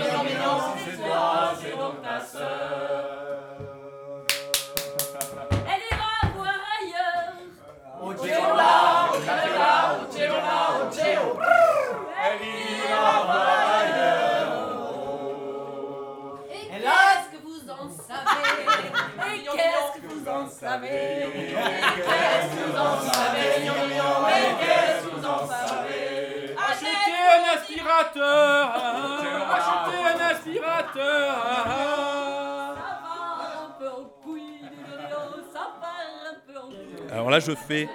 Alors 37.11 37.29
là, 37.29 37.39
je 37.39 37.51
fais. 37.53 37.87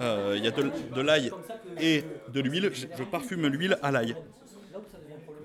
euh, 0.00 0.34
Il 0.36 0.44
y 0.44 0.48
a 0.48 0.50
de, 0.50 1.00
l'ail 1.00 1.30
et 1.80 2.04
de 2.28 2.40
l'huile. 2.40 2.70
Je, 2.72 2.86
je 2.96 3.02
parfume 3.04 3.46
l'huile 3.46 3.78
à 3.82 3.90
l'ail 3.90 4.14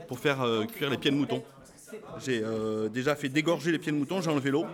pour 0.07 0.19
faire 0.19 0.41
euh, 0.41 0.65
cuire 0.65 0.89
les 0.89 0.97
pieds 0.97 1.11
de 1.11 1.15
mouton. 1.15 1.43
J'ai 2.19 2.41
euh, 2.43 2.89
déjà 2.89 3.15
fait 3.15 3.29
dégorger 3.29 3.71
les 3.71 3.79
pieds 3.79 3.91
de 3.91 3.97
mouton, 3.97 4.21
j'ai 4.21 4.29
enlevé 4.29 4.51
l'eau. 4.51 4.65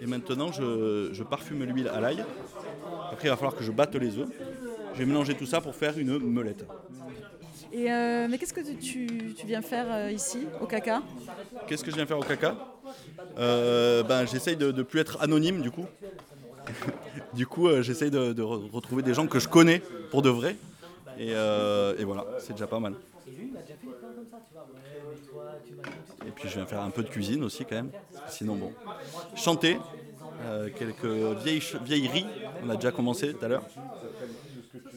Et 0.00 0.06
maintenant, 0.06 0.52
je, 0.52 1.10
je 1.12 1.22
parfume 1.22 1.64
l'huile 1.64 1.88
à 1.88 2.00
l'ail. 2.00 2.24
Après, 3.12 3.28
il 3.28 3.30
va 3.30 3.36
falloir 3.36 3.54
que 3.54 3.62
je 3.64 3.70
batte 3.70 3.94
les 3.96 4.18
œufs. 4.18 4.28
Je 4.94 4.98
vais 4.98 5.06
mélanger 5.06 5.34
tout 5.34 5.46
ça 5.46 5.60
pour 5.60 5.74
faire 5.74 5.98
une 5.98 6.18
melette. 6.18 6.64
Et 7.72 7.90
euh, 7.92 8.28
mais 8.30 8.38
qu'est-ce 8.38 8.52
que 8.54 8.60
tu, 8.60 9.06
tu 9.36 9.46
viens 9.46 9.62
faire 9.62 9.86
euh, 9.90 10.10
ici, 10.12 10.46
au 10.60 10.66
caca? 10.66 11.02
Qu'est-ce 11.66 11.82
que 11.82 11.90
je 11.90 11.96
viens 11.96 12.06
faire 12.06 12.18
au 12.18 12.22
caca? 12.22 12.54
Euh, 13.38 14.02
ben, 14.04 14.24
J'essaye 14.26 14.56
de 14.56 14.70
ne 14.70 14.82
plus 14.82 15.00
être 15.00 15.20
anonyme 15.20 15.60
du 15.60 15.70
coup. 15.72 15.86
du 17.34 17.46
coup, 17.46 17.66
euh, 17.68 17.82
j'essaye 17.82 18.10
de, 18.10 18.32
de 18.32 18.42
re- 18.42 18.70
retrouver 18.70 19.02
des 19.02 19.14
gens 19.14 19.26
que 19.26 19.40
je 19.40 19.48
connais 19.48 19.82
pour 20.10 20.22
de 20.22 20.30
vrai. 20.30 20.56
Et, 21.18 21.30
et 21.30 22.04
voilà, 22.04 22.24
c'est 22.38 22.52
déjà 22.52 22.66
pas 22.66 22.80
mal. 22.80 22.94
Et 26.26 26.30
puis 26.30 26.48
je 26.48 26.54
viens 26.54 26.66
faire 26.66 26.80
un 26.82 26.90
peu 26.90 27.02
de 27.02 27.08
cuisine 27.08 27.42
aussi 27.44 27.64
quand 27.64 27.76
même. 27.76 27.90
Sinon, 28.28 28.56
bon. 28.56 28.72
Chanter, 29.34 29.78
euh, 30.42 30.68
quelques 30.76 31.04
vieilles, 31.42 31.62
vieilleries, 31.84 32.26
on 32.64 32.70
a 32.70 32.76
déjà 32.76 32.90
commencé 32.92 33.32
tout 33.34 33.44
à 33.44 33.48
l'heure. 33.48 33.62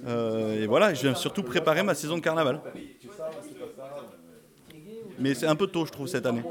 Euh, 0.05 0.63
et 0.63 0.67
voilà, 0.67 0.93
je 0.93 1.01
viens 1.01 1.15
surtout 1.15 1.43
préparer 1.43 1.83
ma 1.83 1.95
saison 1.95 2.15
de 2.17 2.21
carnaval. 2.21 2.61
Mais 5.19 5.33
c'est 5.33 5.47
un 5.47 5.55
peu 5.55 5.67
tôt, 5.67 5.85
je 5.85 5.91
trouve, 5.91 6.07
cette 6.07 6.25
année. 6.25 6.43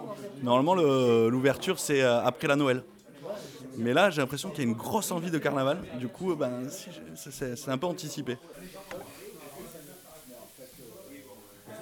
Normalement, 0.43 0.75
le- 0.75 1.29
l'ouverture, 1.29 1.79
c'est 1.79 2.03
euh, 2.03 2.21
après 2.23 2.49
la 2.49 2.57
Noël. 2.57 2.83
Mais 3.79 3.93
là, 3.93 4.11
j'ai 4.11 4.21
l'impression 4.21 4.51
qu'il 4.51 4.65
y 4.65 4.67
a 4.67 4.71
une 4.71 4.77
grosse 4.77 5.11
envie 5.13 5.31
de 5.31 5.39
carnaval. 5.39 5.79
Du 5.99 6.09
coup, 6.09 6.35
ben, 6.35 6.51
c'est 7.15 7.69
un 7.71 7.79
peu 7.79 7.87
anticipé. 7.87 8.37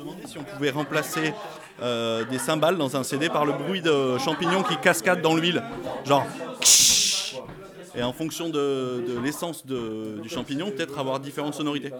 Demandait 0.04 0.26
si 0.26 0.36
on 0.36 0.44
pouvait 0.44 0.70
remplacer 0.70 1.32
euh, 1.80 2.24
des 2.26 2.38
cymbales 2.38 2.76
dans 2.76 2.94
un 2.94 3.02
CD 3.02 3.30
par 3.30 3.46
le 3.46 3.52
bruit 3.54 3.80
de 3.80 4.18
champignons 4.18 4.62
qui 4.62 4.76
cascadent 4.76 5.22
dans 5.22 5.34
l'huile. 5.34 5.62
Genre. 6.04 6.26
Et 7.96 8.02
en 8.02 8.12
fonction 8.12 8.50
de, 8.50 9.18
l'essence 9.22 9.64
du 9.64 10.28
champignon, 10.28 10.70
peut-être 10.70 10.98
avoir 10.98 11.20
différentes 11.20 11.54
sonorités. 11.54 11.90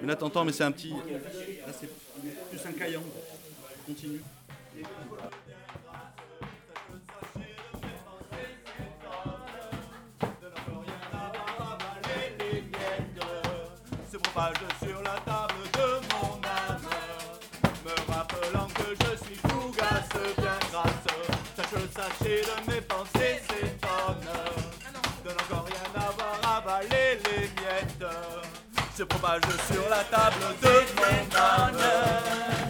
Mais 0.00 0.08
là, 0.08 0.16
t'entends, 0.16 0.44
mais 0.44 0.52
c'est 0.52 0.64
un 0.64 0.72
petit. 0.72 0.90
Là, 0.90 1.72
c'est 1.78 1.88
plus 2.50 2.68
un 2.68 2.72
caillant. 2.72 3.02
Continue. 3.86 4.20
De 22.40 22.70
mes 22.70 22.80
pensées 22.80 23.40
s'étonne, 23.46 24.26
de 25.24 25.30
n'encore 25.30 25.66
rien 25.66 25.88
avoir 26.08 26.36
avalé 26.56 27.18
les 27.24 27.42
miettes. 27.60 28.06
Se 28.96 29.02
propage 29.04 29.42
sur 29.70 29.88
la 29.90 30.02
table 30.04 30.44
de 30.62 30.74
mon 30.96 31.22
âme, 31.38 31.84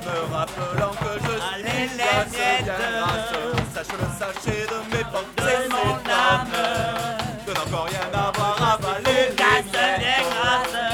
me 0.07 0.35
rappelant 0.35 0.95
que 1.03 1.13
je 1.25 1.35
suis 1.49 1.89
fougace, 1.89 2.33
bien 2.33 2.63
grasse. 2.65 3.33
Sache 3.75 3.95
le 4.01 4.09
sachet 4.19 4.67
de 4.67 4.79
mes 4.97 5.05
pensées 5.05 5.63
s'étonne, 5.65 6.55
de 7.47 7.53
n'encore 7.53 7.87
rien 7.87 8.09
avoir 8.13 8.57
avalé 8.75 9.15
les 9.15 9.35
miettes 9.35 10.92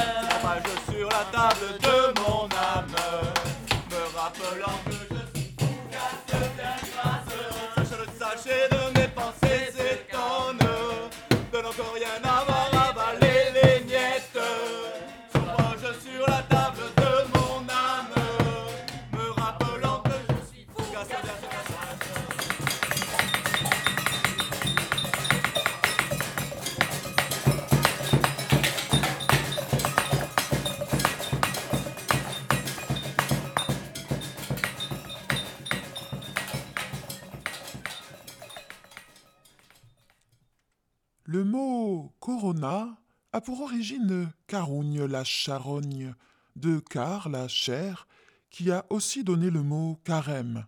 corona 42.39 42.95
a 43.33 43.41
pour 43.41 43.59
origine 43.59 44.31
carougne 44.47 45.03
la 45.03 45.25
charogne, 45.25 46.15
de 46.55 46.79
car 46.79 47.27
la 47.27 47.49
chair, 47.49 48.07
qui 48.49 48.71
a 48.71 48.85
aussi 48.89 49.25
donné 49.25 49.49
le 49.49 49.61
mot 49.61 49.99
carême. 50.05 50.65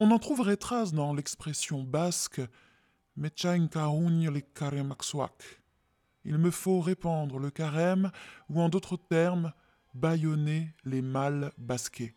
On 0.00 0.10
en 0.10 0.18
trouverait 0.18 0.56
trace 0.56 0.92
dans 0.92 1.14
l'expression 1.14 1.84
basque 1.84 2.40
Mechain 3.16 3.68
carougne 3.68 4.40
caremaxuac. 4.54 5.62
Il 6.24 6.36
me 6.36 6.50
faut 6.50 6.80
répandre 6.80 7.38
le 7.38 7.50
carême, 7.50 8.10
ou 8.50 8.60
en 8.60 8.68
d'autres 8.68 8.96
termes, 8.96 9.52
bâillonner 9.94 10.74
les 10.84 11.00
mâles 11.00 11.52
basqués. 11.58 12.16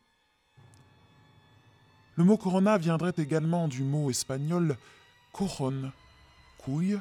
Le 2.16 2.24
mot 2.24 2.38
corona 2.38 2.80
viendrait 2.80 3.14
également 3.18 3.68
du 3.68 3.84
mot 3.84 4.10
espagnol 4.10 4.76
coron, 5.34 5.92
couille, 6.58 7.00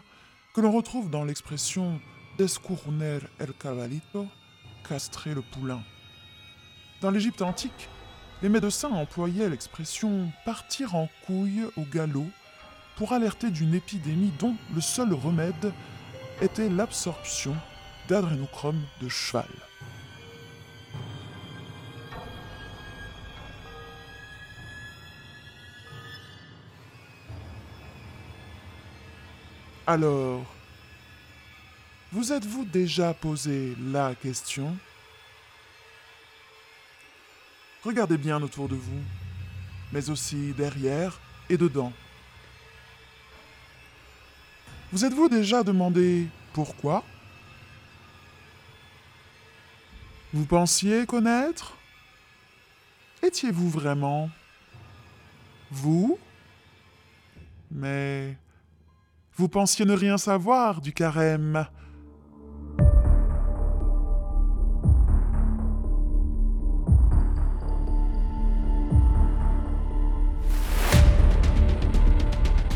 que 0.55 0.61
l'on 0.61 0.73
retrouve 0.73 1.11
dans 1.11 1.25
l'expression 1.25 2.01
descourner 2.37 3.19
el 3.41 3.53
cabalito, 3.53 4.27
castrer 4.89 5.35
le 5.35 5.43
poulain. 5.43 5.83
Dans 7.01 7.11
l'Égypte 7.11 7.43
antique, 7.43 7.89
les 8.43 8.49
médecins 8.49 8.91
employaient 8.91 9.49
l'expression 9.49 10.31
partir 10.45 10.95
en 10.95 11.09
couille 11.27 11.65
au 11.77 11.83
galop 11.83 12.27
pour 12.97 13.13
alerter 13.13 13.51
d'une 13.51 13.75
épidémie 13.75 14.33
dont 14.39 14.57
le 14.75 14.81
seul 14.81 15.13
remède 15.13 15.73
était 16.41 16.69
l'absorption 16.69 17.55
d'adrénochrome 18.09 18.83
de 19.01 19.09
cheval. 19.09 19.68
Alors, 29.89 30.45
vous 32.13 32.31
êtes-vous 32.31 32.67
déjà 32.67 33.15
posé 33.15 33.75
la 33.81 34.15
question? 34.15 34.77
Regardez 37.83 38.19
bien 38.19 38.43
autour 38.43 38.69
de 38.69 38.75
vous, 38.75 39.01
mais 39.91 40.11
aussi 40.11 40.53
derrière 40.53 41.19
et 41.49 41.57
dedans. 41.57 41.91
Vous 44.93 45.07
êtes-vous 45.07 45.31
déjà 45.31 45.63
demandé 45.63 46.27
pourquoi? 46.53 47.03
Vous 50.35 50.45
pensiez 50.45 51.07
connaître? 51.07 51.79
Étiez-vous 53.23 53.71
vraiment 53.71 54.29
Vous? 55.71 56.19
Mais 57.71 58.37
vous 59.39 59.49
pensiez 59.49 59.85
ne 59.85 59.95
rien 59.95 60.19
savoir 60.19 60.81
du 60.81 60.93
carême. 60.93 61.65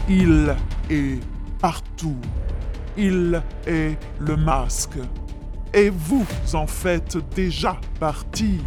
Il 0.09 0.55
est 0.89 1.19
partout. 1.59 2.17
Il 2.97 3.43
est 3.67 3.97
le 4.21 4.37
masque. 4.37 4.99
Et 5.75 5.91
vous 5.91 6.27
en 6.53 6.69
faites 6.69 7.17
déjà 7.35 7.81
partie. 7.99 8.61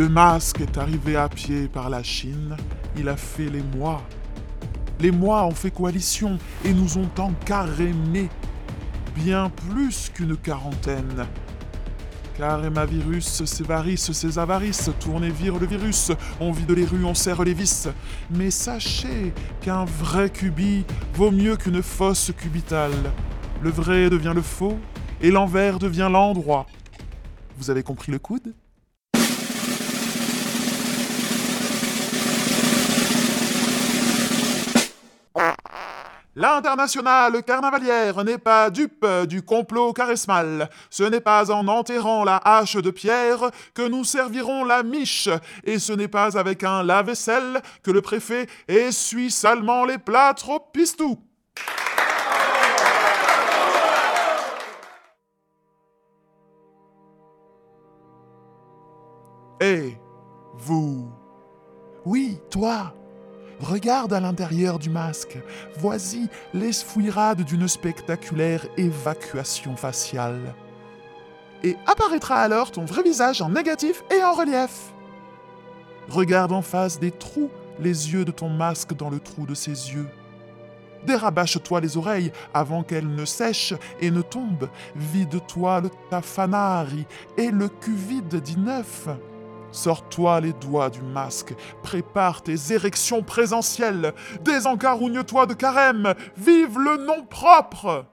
Le 0.00 0.08
masque 0.08 0.62
est 0.62 0.78
arrivé 0.78 1.14
à 1.16 1.28
pied 1.28 1.68
par 1.68 1.90
la 1.90 2.02
Chine. 2.02 2.56
Il 2.96 3.06
a 3.06 3.18
fait 3.18 3.50
les 3.50 3.62
mois. 3.62 4.00
Les 4.98 5.10
mois 5.10 5.44
ont 5.44 5.50
fait 5.50 5.70
coalition 5.70 6.38
et 6.64 6.72
nous 6.72 6.96
ont 6.96 7.10
encarémés. 7.18 8.30
Bien 9.14 9.50
plus 9.50 10.08
qu'une 10.08 10.38
quarantaine. 10.38 11.26
Carémavirus, 12.38 13.44
ces 13.44 13.62
varices, 13.62 14.12
ces 14.12 14.38
avarices, 14.38 14.88
tournez 15.00 15.28
vire 15.28 15.58
le 15.58 15.66
virus, 15.66 16.12
on 16.40 16.50
vide 16.50 16.70
les 16.70 16.86
rues, 16.86 17.04
on 17.04 17.12
serre 17.12 17.44
les 17.44 17.52
vis. 17.52 17.86
Mais 18.30 18.50
sachez 18.50 19.34
qu'un 19.60 19.84
vrai 19.84 20.30
cubi 20.30 20.86
vaut 21.12 21.30
mieux 21.30 21.56
qu'une 21.56 21.82
fausse 21.82 22.32
cubitale. 22.38 23.12
Le 23.60 23.68
vrai 23.68 24.08
devient 24.08 24.32
le 24.34 24.40
faux, 24.40 24.78
et 25.20 25.30
l'envers 25.30 25.78
devient 25.78 26.08
l'endroit. 26.10 26.64
Vous 27.58 27.68
avez 27.68 27.82
compris 27.82 28.10
le 28.10 28.18
coude? 28.18 28.54
L'internationale 36.40 37.42
carnavalière 37.42 38.24
n'est 38.24 38.38
pas 38.38 38.70
dupe 38.70 39.06
du 39.28 39.42
complot 39.42 39.92
charismal. 39.92 40.70
Ce 40.88 41.02
n'est 41.02 41.20
pas 41.20 41.50
en 41.50 41.68
enterrant 41.68 42.24
la 42.24 42.38
hache 42.38 42.76
de 42.76 42.90
pierre 42.90 43.50
que 43.74 43.86
nous 43.86 44.04
servirons 44.04 44.64
la 44.64 44.82
miche, 44.82 45.28
et 45.64 45.78
ce 45.78 45.92
n'est 45.92 46.08
pas 46.08 46.38
avec 46.38 46.64
un 46.64 46.82
lave-vaisselle 46.82 47.60
que 47.82 47.90
le 47.90 48.00
préfet 48.00 48.46
essuie 48.68 49.30
salement 49.30 49.84
les 49.84 49.98
plats 49.98 50.32
trop 50.32 50.60
pistous. 50.60 51.18
Et 59.60 59.94
vous 60.54 61.12
Oui, 62.06 62.38
toi 62.50 62.94
Regarde 63.60 64.12
à 64.14 64.20
l'intérieur 64.20 64.78
du 64.78 64.88
masque. 64.88 65.38
Voici 65.76 66.28
l'esfouirade 66.54 67.42
d'une 67.42 67.68
spectaculaire 67.68 68.66
évacuation 68.78 69.76
faciale. 69.76 70.54
Et 71.62 71.76
apparaîtra 71.86 72.40
alors 72.40 72.70
ton 72.70 72.86
vrai 72.86 73.02
visage 73.02 73.42
en 73.42 73.50
négatif 73.50 74.02
et 74.10 74.24
en 74.24 74.32
relief. 74.32 74.92
Regarde 76.08 76.52
en 76.52 76.62
face 76.62 76.98
des 76.98 77.10
trous 77.10 77.50
les 77.78 78.12
yeux 78.12 78.24
de 78.24 78.32
ton 78.32 78.48
masque 78.48 78.94
dans 78.94 79.10
le 79.10 79.20
trou 79.20 79.44
de 79.44 79.54
ses 79.54 79.92
yeux. 79.92 80.08
Dérabâche-toi 81.06 81.80
les 81.80 81.96
oreilles 81.96 82.32
avant 82.52 82.82
qu'elles 82.82 83.14
ne 83.14 83.24
sèchent 83.24 83.74
et 84.00 84.10
ne 84.10 84.22
tombent. 84.22 84.68
Vide-toi 84.96 85.82
le 85.82 85.90
tafanari 86.10 87.06
et 87.36 87.50
le 87.50 87.68
cul 87.68 87.94
vide 87.94 88.36
dit 88.36 88.58
neuf. 88.58 89.08
Sors-toi 89.72 90.40
les 90.40 90.52
doigts 90.52 90.90
du 90.90 91.02
masque, 91.02 91.54
prépare 91.82 92.42
tes 92.42 92.72
érections 92.72 93.22
présentielles, 93.22 94.12
désencarougne-toi 94.42 95.46
de 95.46 95.54
carême, 95.54 96.14
vive 96.36 96.78
le 96.78 96.96
nom 97.04 97.24
propre 97.24 98.06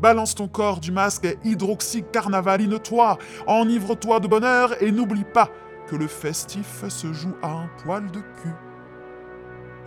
Balance 0.00 0.34
ton 0.34 0.48
corps 0.48 0.80
du 0.80 0.92
masque 0.92 1.36
hydroxycarnavaline-toi, 1.44 3.18
enivre-toi 3.46 4.20
de 4.20 4.28
bonheur 4.28 4.82
et 4.82 4.92
n'oublie 4.92 5.24
pas 5.24 5.50
que 5.88 5.96
le 5.96 6.06
festif 6.06 6.88
se 6.88 7.12
joue 7.12 7.34
à 7.42 7.48
un 7.48 7.70
poil 7.82 8.10
de 8.10 8.20
cul. 8.20 8.54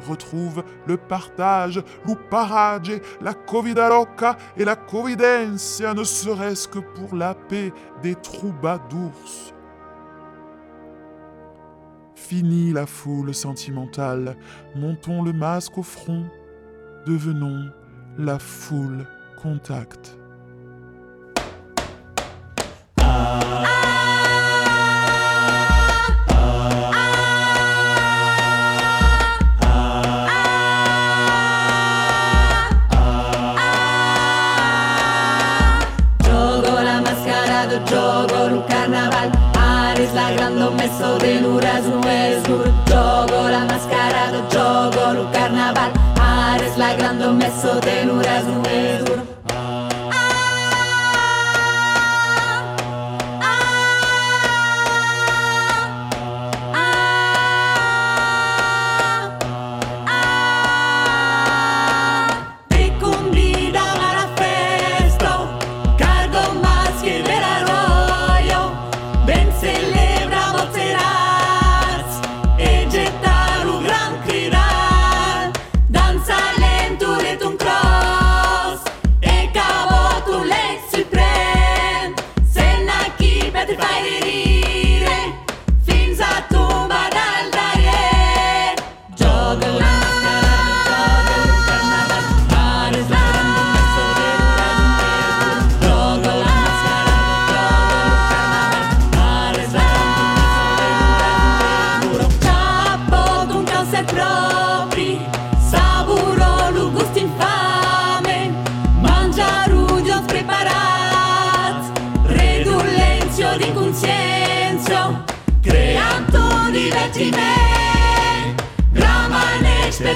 Retrouve 0.07 0.63
le 0.85 0.97
partage, 0.97 1.81
l'uparage, 2.05 2.91
la 3.21 3.33
covida 3.33 3.89
loca 3.89 4.37
et 4.55 4.65
la 4.65 4.75
covidencia, 4.75 5.95
ne 5.95 6.03
serait-ce 6.03 6.67
que 6.67 6.79
pour 6.79 7.15
la 7.15 7.33
paix 7.33 7.73
des 8.03 8.15
troubadours. 8.15 9.53
Fini 12.25 12.71
la 12.71 12.85
foule 12.85 13.33
sentimentale, 13.33 14.37
montons 14.77 15.23
le 15.23 15.33
masque 15.33 15.77
au 15.77 15.83
front, 15.83 16.23
devenons 17.05 17.69
la 18.17 18.39
foule 18.39 19.05
contact. 19.41 20.17
Gioco 22.97 23.72
grande 40.35 40.69
messo 40.71 41.17
de 41.19 41.41
nuras 41.41 41.83
no 41.83 42.09
es 42.09 42.43
dur 42.43 42.65
Gioco 42.87 43.49
la 43.49 43.65
mascarado, 43.65 44.43
gioco 44.49 45.13
il 45.13 45.31
carnaval. 45.31 45.91
Aris 46.19 46.77
la 46.77 46.93
grande 46.95 47.27
messo 47.27 47.79
de 47.81 48.05
nuras 48.05 48.43
no 48.45 48.63
es 48.69 49.05
dur 49.05 49.42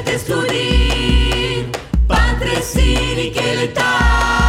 te 0.04 0.18
studir, 0.20 1.66
Patre 2.08 2.62
que 3.32 3.72
che. 3.74 4.47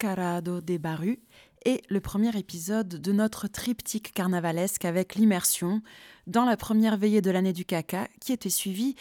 Mascarado 0.00 0.62
des 0.62 0.78
Barus 0.78 1.18
et 1.66 1.82
le 1.90 2.00
premier 2.00 2.34
épisode 2.38 2.88
de 2.88 3.12
notre 3.12 3.48
triptyque 3.48 4.12
carnavalesque 4.14 4.86
avec 4.86 5.14
l'immersion 5.14 5.82
dans 6.26 6.46
la 6.46 6.56
première 6.56 6.96
veillée 6.96 7.20
de 7.20 7.30
l'année 7.30 7.52
du 7.52 7.66
caca 7.66 8.08
qui 8.18 8.32
était 8.32 8.48
suivie 8.48 8.94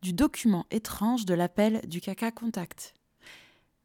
du 0.00 0.12
document 0.12 0.64
étrange 0.70 1.24
de 1.24 1.34
l'appel 1.34 1.80
du 1.88 2.00
caca 2.00 2.30
contact. 2.30 2.94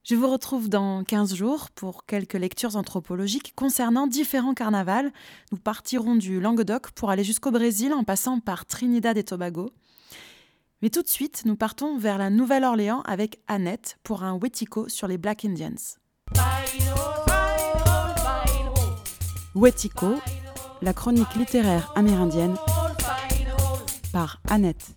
Je 0.04 0.14
vous 0.14 0.30
retrouve 0.30 0.70
dans 0.70 1.04
15 1.04 1.34
jours 1.34 1.72
pour 1.72 2.06
quelques 2.06 2.36
lectures 2.36 2.76
anthropologiques 2.76 3.54
concernant 3.56 4.06
différents 4.06 4.54
carnavals. 4.54 5.12
Nous 5.52 5.58
partirons 5.58 6.18
du 6.18 6.40
Languedoc 6.40 6.92
pour 6.92 7.10
aller 7.10 7.24
jusqu'au 7.24 7.50
Brésil 7.50 7.94
en 7.94 8.04
passant 8.04 8.40
par 8.40 8.68
Trinidad 8.68 9.18
et 9.18 9.24
Tobago. 9.24 9.72
Mais 10.84 10.92
tout 10.92 11.02
de 11.02 11.08
suite, 11.08 11.44
nous 11.46 11.56
partons 11.56 11.98
vers 11.98 12.20
la 12.20 12.30
Nouvelle-Orléans 12.30 13.02
avec 13.06 13.40
Annette 13.48 13.98
pour 14.04 14.22
un 14.22 14.38
Wetico 14.38 14.88
sur 14.88 15.08
les 15.08 15.18
Black 15.18 15.46
Indians. 15.46 15.98
Wetico, 19.56 20.16
la 20.82 20.94
chronique 20.94 21.36
littéraire 21.36 21.92
amérindienne 21.96 22.56
par 24.14 24.42
Annette. 24.50 24.92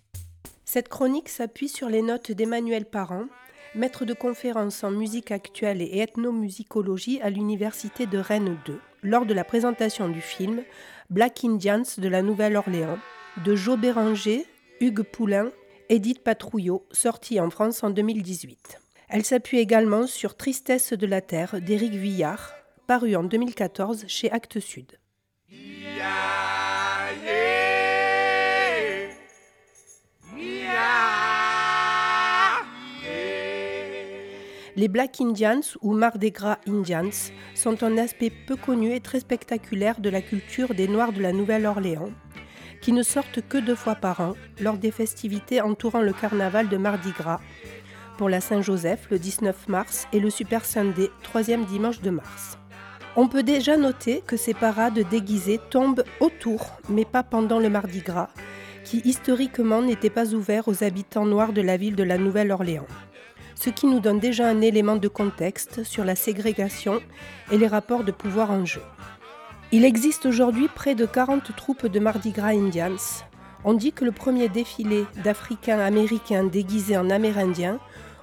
Cette 0.63 0.89
chronique 0.89 1.29
s'appuie 1.29 1.69
sur 1.69 1.89
les 1.89 2.01
notes 2.01 2.31
d'Emmanuel 2.31 2.85
Parent, 2.85 3.25
maître 3.75 4.05
de 4.05 4.13
conférences 4.13 4.83
en 4.83 4.91
musique 4.91 5.31
actuelle 5.31 5.81
et 5.81 5.99
ethnomusicologie 5.99 7.21
à 7.21 7.29
l'université 7.29 8.05
de 8.05 8.17
Rennes 8.17 8.57
2, 8.65 8.79
lors 9.03 9.25
de 9.25 9.33
la 9.33 9.43
présentation 9.43 10.07
du 10.07 10.21
film 10.21 10.63
Black 11.09 11.43
Indians 11.43 11.83
de 11.97 12.07
la 12.07 12.21
Nouvelle-Orléans 12.21 12.99
de 13.43 13.55
Joe 13.55 13.77
Béranger, 13.77 14.45
Hugues 14.79 15.03
Poulain, 15.03 15.51
Edith 15.89 16.23
Patrouillot, 16.23 16.85
sorti 16.91 17.39
en 17.39 17.49
France 17.49 17.83
en 17.83 17.89
2018. 17.89 18.82
Elle 19.15 19.23
s'appuie 19.23 19.59
également 19.59 20.07
sur 20.07 20.35
Tristesse 20.35 20.91
de 20.91 21.05
la 21.05 21.21
Terre 21.21 21.61
d'Éric 21.61 21.93
Vuillard, 21.93 22.51
paru 22.87 23.15
en 23.15 23.23
2014 23.23 24.05
chez 24.07 24.31
Actes 24.31 24.59
Sud. 24.59 24.97
Les 34.75 34.87
Black 34.87 35.21
Indians 35.21 35.61
ou 35.83 35.93
Mardi 35.93 36.31
Gras 36.31 36.57
Indians 36.67 37.11
sont 37.53 37.83
un 37.83 37.99
aspect 37.99 38.31
peu 38.47 38.55
connu 38.55 38.95
et 38.95 38.99
très 38.99 39.19
spectaculaire 39.19 39.99
de 39.99 40.09
la 40.09 40.23
culture 40.23 40.73
des 40.73 40.87
Noirs 40.87 41.13
de 41.13 41.21
la 41.21 41.33
Nouvelle-Orléans, 41.33 42.09
qui 42.81 42.91
ne 42.91 43.03
sortent 43.03 43.47
que 43.47 43.59
deux 43.59 43.75
fois 43.75 43.93
par 43.93 44.21
an 44.21 44.33
lors 44.59 44.79
des 44.79 44.89
festivités 44.89 45.61
entourant 45.61 46.01
le 46.01 46.13
carnaval 46.13 46.67
de 46.67 46.77
Mardi 46.77 47.11
Gras, 47.11 47.41
pour 48.17 48.29
la 48.29 48.41
Saint-Joseph 48.41 49.07
le 49.11 49.19
19 49.19 49.67
mars 49.67 50.07
et 50.13 50.19
le 50.19 50.29
Super 50.29 50.65
Sunday, 50.65 51.09
troisième 51.23 51.65
dimanche 51.65 52.01
de 52.01 52.09
mars. 52.09 52.57
On 53.15 53.27
peut 53.27 53.43
déjà 53.43 53.77
noter 53.77 54.23
que 54.25 54.37
ces 54.37 54.53
parades 54.53 55.07
déguisées 55.09 55.59
tombent 55.69 56.03
autour, 56.19 56.77
mais 56.89 57.05
pas 57.05 57.23
pendant 57.23 57.59
le 57.59 57.69
Mardi 57.69 58.01
Gras, 58.01 58.29
qui 58.83 59.01
historiquement 59.05 59.81
n'était 59.81 60.09
pas 60.09 60.33
ouvert 60.33 60.67
aux 60.67 60.83
habitants 60.83 61.25
noirs 61.25 61.53
de 61.53 61.61
la 61.61 61.77
ville 61.77 61.95
de 61.95 62.03
la 62.03 62.17
Nouvelle-Orléans 62.17 62.87
ce 63.55 63.69
qui 63.69 63.85
nous 63.85 63.99
donne 63.99 64.19
déjà 64.19 64.49
un 64.49 64.61
élément 64.61 64.97
de 64.97 65.07
contexte 65.07 65.83
sur 65.83 66.03
la 66.03 66.15
ségrégation 66.15 66.99
et 67.51 67.57
les 67.57 67.67
rapports 67.67 68.03
de 68.03 68.11
pouvoir 68.11 68.51
en 68.51 68.65
jeu. 68.65 68.81
Il 69.71 69.85
existe 69.85 70.25
aujourd'hui 70.25 70.67
près 70.67 70.95
de 70.95 71.05
40 71.05 71.55
troupes 71.55 71.87
de 71.87 71.99
Mardi 71.99 72.31
Gras 72.31 72.49
Indians. 72.49 73.23
On 73.63 73.73
dit 73.73 73.93
que 73.93 74.03
le 74.03 74.11
premier 74.11 74.49
défilé 74.49 75.05
d'Africains 75.23 75.79
américains 75.79 76.43
déguisés 76.43 76.97
en 76.97 77.09
Amérindiens 77.09 77.79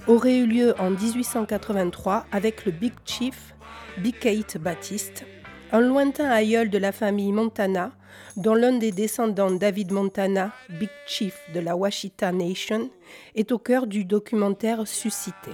aurait 0.07 0.39
eu 0.39 0.47
lieu 0.47 0.75
en 0.79 0.91
1883 0.91 2.27
avec 2.33 2.65
le 2.65 2.73
Big 2.73 2.95
Chief 3.05 3.55
Big 3.99 4.19
Kate 4.19 4.57
Baptiste, 4.57 5.27
un 5.73 5.81
lointain 5.81 6.31
aïeul 6.31 6.71
de 6.71 6.79
la 6.79 6.93
famille 6.93 7.33
Montana, 7.33 7.93
dont 8.37 8.55
l'un 8.55 8.79
des 8.79 8.93
descendants, 8.93 9.51
David 9.51 9.91
Montana, 9.93 10.53
Big 10.71 10.89
Chief 11.07 11.39
de 11.53 11.61
la 11.61 11.77
Washita 11.77 12.33
Nation, 12.33 12.89
est 13.35 13.53
au 13.53 13.59
cœur 13.59 13.87
du 13.87 14.05
documentaire 14.05 14.89
Suscité. 14.89 15.51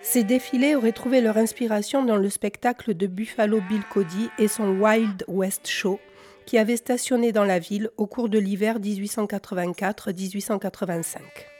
Ces 0.00 0.24
défilés 0.24 0.74
auraient 0.74 0.92
trouvé 0.92 1.20
leur 1.20 1.36
inspiration 1.36 2.02
dans 2.04 2.16
le 2.16 2.30
spectacle 2.30 2.94
de 2.94 3.06
Buffalo 3.06 3.60
Bill 3.68 3.82
Cody 3.92 4.30
et 4.38 4.48
son 4.48 4.80
Wild 4.80 5.24
West 5.28 5.66
Show, 5.66 6.00
qui 6.46 6.56
avait 6.58 6.76
stationné 6.76 7.32
dans 7.32 7.44
la 7.44 7.58
ville 7.58 7.90
au 7.96 8.06
cours 8.06 8.28
de 8.28 8.38
l'hiver 8.38 8.78
1884-1885. 8.78 11.55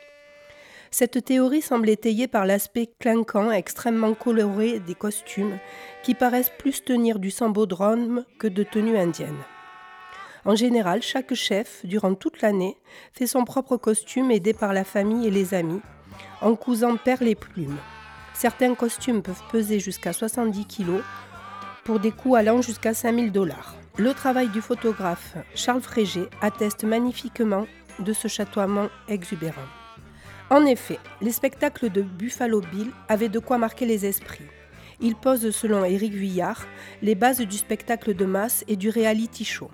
Cette 0.98 1.22
théorie 1.26 1.60
semble 1.60 1.90
étayée 1.90 2.26
par 2.26 2.46
l'aspect 2.46 2.88
clinquant, 2.98 3.50
extrêmement 3.50 4.14
coloré 4.14 4.80
des 4.80 4.94
costumes, 4.94 5.58
qui 6.02 6.14
paraissent 6.14 6.52
plus 6.58 6.82
tenir 6.82 7.18
du 7.18 7.30
sambodrome 7.30 8.24
que 8.38 8.46
de 8.46 8.62
tenue 8.62 8.96
indienne. 8.96 9.36
En 10.46 10.56
général, 10.56 11.02
chaque 11.02 11.34
chef, 11.34 11.84
durant 11.84 12.14
toute 12.14 12.40
l'année, 12.40 12.78
fait 13.12 13.26
son 13.26 13.44
propre 13.44 13.76
costume 13.76 14.30
aidé 14.30 14.54
par 14.54 14.72
la 14.72 14.84
famille 14.84 15.26
et 15.26 15.30
les 15.30 15.52
amis, 15.52 15.82
en 16.40 16.56
cousant 16.56 16.96
perles 16.96 17.28
et 17.28 17.34
plumes. 17.34 17.76
Certains 18.32 18.74
costumes 18.74 19.20
peuvent 19.20 19.44
peser 19.52 19.80
jusqu'à 19.80 20.14
70 20.14 20.64
kg 20.64 21.02
pour 21.84 22.00
des 22.00 22.10
coûts 22.10 22.36
allant 22.36 22.62
jusqu'à 22.62 22.94
5000 22.94 23.32
dollars. 23.32 23.74
Le 23.98 24.14
travail 24.14 24.48
du 24.48 24.62
photographe 24.62 25.36
Charles 25.54 25.82
Frégé 25.82 26.22
atteste 26.40 26.84
magnifiquement 26.84 27.66
de 27.98 28.14
ce 28.14 28.28
chatoiement 28.28 28.88
exubérant. 29.08 29.60
En 30.48 30.64
effet, 30.64 31.00
les 31.20 31.32
spectacles 31.32 31.90
de 31.90 32.02
Buffalo 32.02 32.60
Bill 32.60 32.92
avaient 33.08 33.28
de 33.28 33.40
quoi 33.40 33.58
marquer 33.58 33.84
les 33.84 34.06
esprits. 34.06 34.46
Ils 35.00 35.16
posent, 35.16 35.50
selon 35.50 35.84
Éric 35.84 36.12
Vuillard, 36.12 36.66
les 37.02 37.16
bases 37.16 37.40
du 37.40 37.56
spectacle 37.56 38.14
de 38.14 38.24
masse 38.24 38.64
et 38.68 38.76
du 38.76 38.88
reality 38.88 39.44
show. 39.44 39.70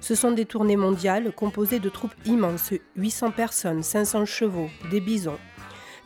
Ce 0.00 0.14
sont 0.14 0.30
des 0.30 0.46
tournées 0.46 0.76
mondiales 0.76 1.32
composées 1.32 1.78
de 1.78 1.90
troupes 1.90 2.14
immenses, 2.24 2.72
800 2.96 3.32
personnes, 3.32 3.82
500 3.82 4.24
chevaux, 4.24 4.70
des 4.90 5.00
bisons, 5.00 5.38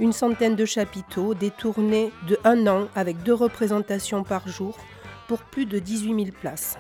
une 0.00 0.12
centaine 0.12 0.57
de 0.57 0.64
chapiteaux, 0.64 1.34
des 1.34 1.50
tournées 1.50 2.11
de 2.26 2.38
un 2.42 2.66
an 2.66 2.88
avec 2.96 3.22
deux 3.22 3.34
représentations 3.34 4.24
par 4.24 4.48
jour 4.48 4.76
pour 5.28 5.38
plus 5.44 5.66
de 5.66 5.78
18 5.78 6.24
000 6.24 6.36
places. 6.40 6.76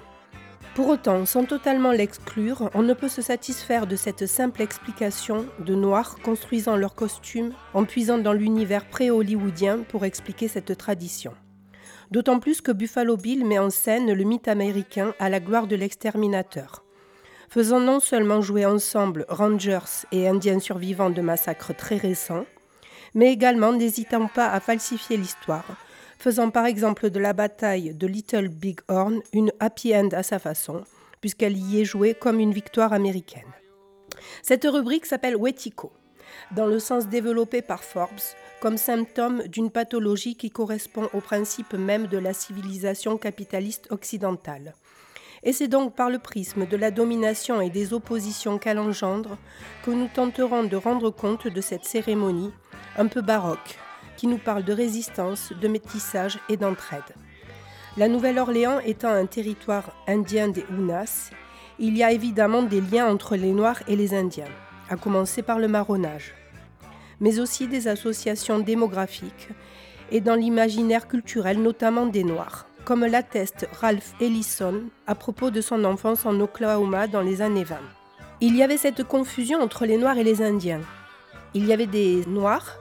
Pour 0.74 0.88
autant, 0.88 1.26
sans 1.26 1.44
totalement 1.44 1.92
l'exclure, 1.92 2.70
on 2.72 2.82
ne 2.82 2.94
peut 2.94 3.10
se 3.10 3.20
satisfaire 3.20 3.86
de 3.86 3.94
cette 3.94 4.26
simple 4.26 4.62
explication 4.62 5.44
de 5.58 5.74
Noirs 5.74 6.16
construisant 6.24 6.76
leurs 6.76 6.94
costumes 6.94 7.52
en 7.74 7.84
puisant 7.84 8.16
dans 8.16 8.32
l'univers 8.32 8.86
pré-hollywoodien 8.86 9.80
pour 9.86 10.06
expliquer 10.06 10.48
cette 10.48 10.78
tradition. 10.78 11.34
D'autant 12.10 12.40
plus 12.40 12.62
que 12.62 12.72
Buffalo 12.72 13.18
Bill 13.18 13.44
met 13.44 13.58
en 13.58 13.68
scène 13.68 14.14
le 14.14 14.24
mythe 14.24 14.48
américain 14.48 15.12
à 15.18 15.28
la 15.28 15.40
gloire 15.40 15.66
de 15.66 15.76
l'exterminateur. 15.76 16.84
Faisant 17.50 17.80
non 17.80 18.00
seulement 18.00 18.40
jouer 18.40 18.64
ensemble 18.64 19.26
Rangers 19.28 20.06
et 20.10 20.26
Indiens 20.26 20.58
survivants 20.58 21.10
de 21.10 21.20
massacres 21.20 21.76
très 21.76 21.98
récents, 21.98 22.46
mais 23.14 23.30
également 23.30 23.74
n'hésitant 23.74 24.26
pas 24.26 24.48
à 24.48 24.58
falsifier 24.58 25.18
l'histoire 25.18 25.66
faisant 26.22 26.50
par 26.50 26.66
exemple 26.66 27.10
de 27.10 27.18
la 27.18 27.32
bataille 27.32 27.94
de 27.94 28.06
Little 28.06 28.46
Big 28.46 28.78
Horn 28.86 29.22
une 29.32 29.50
happy 29.58 29.92
end 29.96 30.10
à 30.12 30.22
sa 30.22 30.38
façon, 30.38 30.84
puisqu'elle 31.20 31.56
y 31.56 31.80
est 31.80 31.84
jouée 31.84 32.14
comme 32.14 32.38
une 32.38 32.52
victoire 32.52 32.92
américaine. 32.92 33.52
Cette 34.40 34.62
rubrique 34.62 35.04
s'appelle 35.04 35.36
Wetico, 35.36 35.90
dans 36.54 36.66
le 36.66 36.78
sens 36.78 37.08
développé 37.08 37.60
par 37.60 37.82
Forbes 37.82 38.20
comme 38.60 38.76
symptôme 38.76 39.42
d'une 39.48 39.72
pathologie 39.72 40.36
qui 40.36 40.50
correspond 40.50 41.08
au 41.12 41.20
principe 41.20 41.74
même 41.74 42.06
de 42.06 42.18
la 42.18 42.32
civilisation 42.32 43.18
capitaliste 43.18 43.90
occidentale. 43.90 44.74
Et 45.42 45.52
c'est 45.52 45.66
donc 45.66 45.96
par 45.96 46.08
le 46.08 46.20
prisme 46.20 46.66
de 46.66 46.76
la 46.76 46.92
domination 46.92 47.60
et 47.60 47.70
des 47.70 47.92
oppositions 47.92 48.58
qu'elle 48.58 48.78
engendre 48.78 49.38
que 49.84 49.90
nous 49.90 50.06
tenterons 50.06 50.62
de 50.62 50.76
rendre 50.76 51.10
compte 51.10 51.48
de 51.48 51.60
cette 51.60 51.84
cérémonie 51.84 52.52
un 52.96 53.08
peu 53.08 53.22
baroque, 53.22 53.81
qui 54.22 54.28
nous 54.28 54.38
parle 54.38 54.62
de 54.62 54.72
résistance, 54.72 55.52
de 55.60 55.66
métissage 55.66 56.38
et 56.48 56.56
d'entraide. 56.56 57.02
La 57.96 58.06
Nouvelle-Orléans 58.06 58.78
étant 58.78 59.08
un 59.08 59.26
territoire 59.26 59.96
indien 60.06 60.46
des 60.46 60.64
Unas, 60.70 61.30
il 61.80 61.96
y 61.96 62.04
a 62.04 62.12
évidemment 62.12 62.62
des 62.62 62.80
liens 62.80 63.08
entre 63.08 63.34
les 63.34 63.50
Noirs 63.50 63.82
et 63.88 63.96
les 63.96 64.14
Indiens, 64.14 64.52
à 64.88 64.94
commencer 64.94 65.42
par 65.42 65.58
le 65.58 65.66
marronnage, 65.66 66.34
mais 67.18 67.40
aussi 67.40 67.66
des 67.66 67.88
associations 67.88 68.60
démographiques 68.60 69.48
et 70.12 70.20
dans 70.20 70.36
l'imaginaire 70.36 71.08
culturel 71.08 71.60
notamment 71.60 72.06
des 72.06 72.22
Noirs, 72.22 72.68
comme 72.84 73.04
l'atteste 73.04 73.66
Ralph 73.80 74.14
Ellison 74.20 74.84
à 75.08 75.16
propos 75.16 75.50
de 75.50 75.60
son 75.60 75.82
enfance 75.82 76.26
en 76.26 76.38
Oklahoma 76.38 77.08
dans 77.08 77.22
les 77.22 77.42
années 77.42 77.64
20. 77.64 77.74
Il 78.40 78.54
y 78.54 78.62
avait 78.62 78.76
cette 78.76 79.02
confusion 79.02 79.60
entre 79.60 79.84
les 79.84 79.98
Noirs 79.98 80.18
et 80.18 80.22
les 80.22 80.42
Indiens. 80.42 80.82
Il 81.54 81.66
y 81.66 81.72
avait 81.72 81.86
des 81.86 82.24
Noirs 82.28 82.78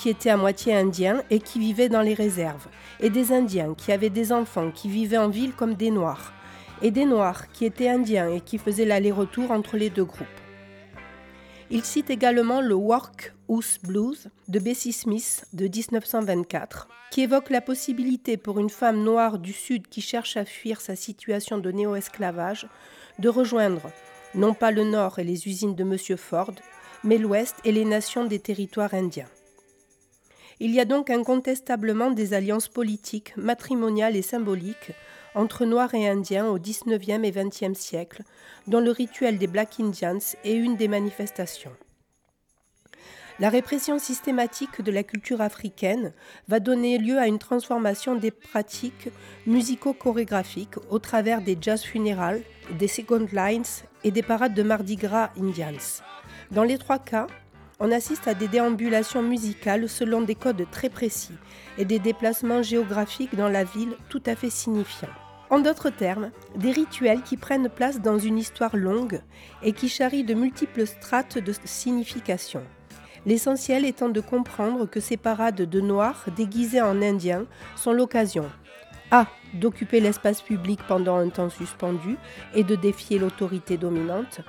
qui 0.00 0.08
étaient 0.08 0.30
à 0.30 0.38
moitié 0.38 0.74
indiens 0.74 1.22
et 1.28 1.40
qui 1.40 1.58
vivaient 1.58 1.90
dans 1.90 2.00
les 2.00 2.14
réserves, 2.14 2.68
et 3.00 3.10
des 3.10 3.32
Indiens 3.32 3.74
qui 3.74 3.92
avaient 3.92 4.08
des 4.08 4.32
enfants 4.32 4.70
qui 4.70 4.88
vivaient 4.88 5.18
en 5.18 5.28
ville 5.28 5.52
comme 5.52 5.74
des 5.74 5.90
Noirs, 5.90 6.32
et 6.80 6.90
des 6.90 7.04
Noirs 7.04 7.52
qui 7.52 7.66
étaient 7.66 7.90
indiens 7.90 8.30
et 8.30 8.40
qui 8.40 8.56
faisaient 8.56 8.86
l'aller-retour 8.86 9.50
entre 9.50 9.76
les 9.76 9.90
deux 9.90 10.06
groupes. 10.06 10.26
Il 11.68 11.84
cite 11.84 12.08
également 12.08 12.62
le 12.62 12.74
work 12.74 13.34
House 13.50 13.78
Blues 13.82 14.30
de 14.48 14.58
Bessie 14.58 14.94
Smith 14.94 15.44
de 15.52 15.64
1924, 15.64 16.88
qui 17.10 17.20
évoque 17.20 17.50
la 17.50 17.60
possibilité 17.60 18.38
pour 18.38 18.58
une 18.58 18.70
femme 18.70 19.02
noire 19.02 19.38
du 19.38 19.52
Sud 19.52 19.86
qui 19.86 20.00
cherche 20.00 20.38
à 20.38 20.46
fuir 20.46 20.80
sa 20.80 20.96
situation 20.96 21.58
de 21.58 21.70
néo-esclavage 21.70 22.66
de 23.18 23.28
rejoindre 23.28 23.90
non 24.34 24.54
pas 24.54 24.70
le 24.70 24.84
Nord 24.84 25.18
et 25.18 25.24
les 25.24 25.46
usines 25.46 25.74
de 25.74 25.82
M. 25.82 26.16
Ford, 26.16 26.54
mais 27.04 27.18
l'Ouest 27.18 27.56
et 27.64 27.72
les 27.72 27.84
nations 27.84 28.24
des 28.24 28.38
territoires 28.38 28.94
indiens. 28.94 29.28
Il 30.62 30.72
y 30.72 30.80
a 30.80 30.84
donc 30.84 31.08
incontestablement 31.08 32.10
des 32.10 32.34
alliances 32.34 32.68
politiques, 32.68 33.34
matrimoniales 33.38 34.14
et 34.14 34.22
symboliques 34.22 34.92
entre 35.34 35.64
Noirs 35.64 35.94
et 35.94 36.06
Indiens 36.06 36.48
au 36.48 36.58
XIXe 36.58 37.24
et 37.24 37.30
XXe 37.30 37.78
siècle, 37.78 38.22
dont 38.66 38.80
le 38.80 38.90
rituel 38.90 39.38
des 39.38 39.46
Black 39.46 39.80
Indians 39.80 40.18
est 40.44 40.54
une 40.54 40.76
des 40.76 40.88
manifestations. 40.88 41.72
La 43.38 43.48
répression 43.48 43.98
systématique 43.98 44.82
de 44.82 44.92
la 44.92 45.02
culture 45.02 45.40
africaine 45.40 46.12
va 46.46 46.60
donner 46.60 46.98
lieu 46.98 47.16
à 47.16 47.26
une 47.26 47.38
transformation 47.38 48.14
des 48.14 48.30
pratiques 48.30 49.08
musico-chorégraphiques 49.46 50.76
au 50.90 50.98
travers 50.98 51.40
des 51.40 51.56
jazz 51.58 51.82
funérales, 51.82 52.42
des 52.78 52.88
second 52.88 53.26
lines 53.32 53.64
et 54.04 54.10
des 54.10 54.22
parades 54.22 54.52
de 54.52 54.62
Mardi 54.62 54.96
Gras 54.96 55.30
Indians. 55.38 56.02
Dans 56.50 56.64
les 56.64 56.76
trois 56.76 56.98
cas, 56.98 57.28
on 57.80 57.90
assiste 57.90 58.28
à 58.28 58.34
des 58.34 58.46
déambulations 58.46 59.22
musicales 59.22 59.88
selon 59.88 60.20
des 60.20 60.34
codes 60.34 60.66
très 60.70 60.90
précis 60.90 61.36
et 61.78 61.86
des 61.86 61.98
déplacements 61.98 62.62
géographiques 62.62 63.34
dans 63.34 63.48
la 63.48 63.64
ville 63.64 63.96
tout 64.10 64.22
à 64.26 64.36
fait 64.36 64.50
signifiants. 64.50 65.08
En 65.48 65.58
d'autres 65.58 65.90
termes, 65.90 66.30
des 66.54 66.70
rituels 66.70 67.22
qui 67.22 67.36
prennent 67.36 67.70
place 67.70 68.00
dans 68.00 68.18
une 68.18 68.38
histoire 68.38 68.76
longue 68.76 69.20
et 69.62 69.72
qui 69.72 69.88
charrient 69.88 70.24
de 70.24 70.34
multiples 70.34 70.86
strates 70.86 71.38
de 71.38 71.52
signification. 71.64 72.62
L'essentiel 73.26 73.84
étant 73.84 74.10
de 74.10 74.20
comprendre 74.20 74.86
que 74.86 75.00
ces 75.00 75.16
parades 75.16 75.62
de 75.62 75.80
noirs 75.80 76.26
déguisés 76.36 76.82
en 76.82 77.02
indiens 77.02 77.46
sont 77.76 77.92
l'occasion 77.92 78.48
A. 79.10 79.26
d'occuper 79.54 80.00
l'espace 80.00 80.40
public 80.40 80.80
pendant 80.86 81.16
un 81.16 81.30
temps 81.30 81.50
suspendu 81.50 82.16
et 82.54 82.62
de 82.62 82.76
défier 82.76 83.18
l'autorité 83.18 83.76
dominante. 83.76 84.42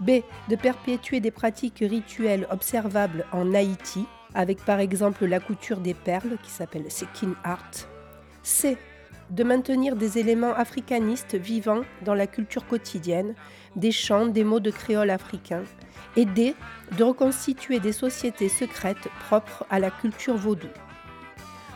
B. 0.00 0.22
de 0.48 0.56
perpétuer 0.56 1.20
des 1.20 1.30
pratiques 1.30 1.78
rituelles 1.80 2.46
observables 2.50 3.24
en 3.32 3.54
Haïti, 3.54 4.06
avec 4.34 4.64
par 4.64 4.80
exemple 4.80 5.26
la 5.26 5.40
couture 5.40 5.78
des 5.78 5.94
perles 5.94 6.36
qui 6.42 6.50
s'appelle 6.50 6.90
Sekin 6.90 7.34
Art. 7.44 7.70
C. 8.42 8.76
de 9.30 9.42
maintenir 9.42 9.96
des 9.96 10.18
éléments 10.18 10.54
africanistes 10.54 11.34
vivants 11.34 11.82
dans 12.04 12.14
la 12.14 12.26
culture 12.26 12.66
quotidienne, 12.66 13.34
des 13.74 13.92
chants, 13.92 14.26
des 14.26 14.44
mots 14.44 14.60
de 14.60 14.70
créole 14.70 15.10
africain, 15.10 15.64
et 16.16 16.24
D. 16.24 16.54
de 16.96 17.04
reconstituer 17.04 17.80
des 17.80 17.92
sociétés 17.92 18.48
secrètes 18.48 19.08
propres 19.26 19.66
à 19.70 19.78
la 19.78 19.90
culture 19.90 20.36
vaudou. 20.36 20.68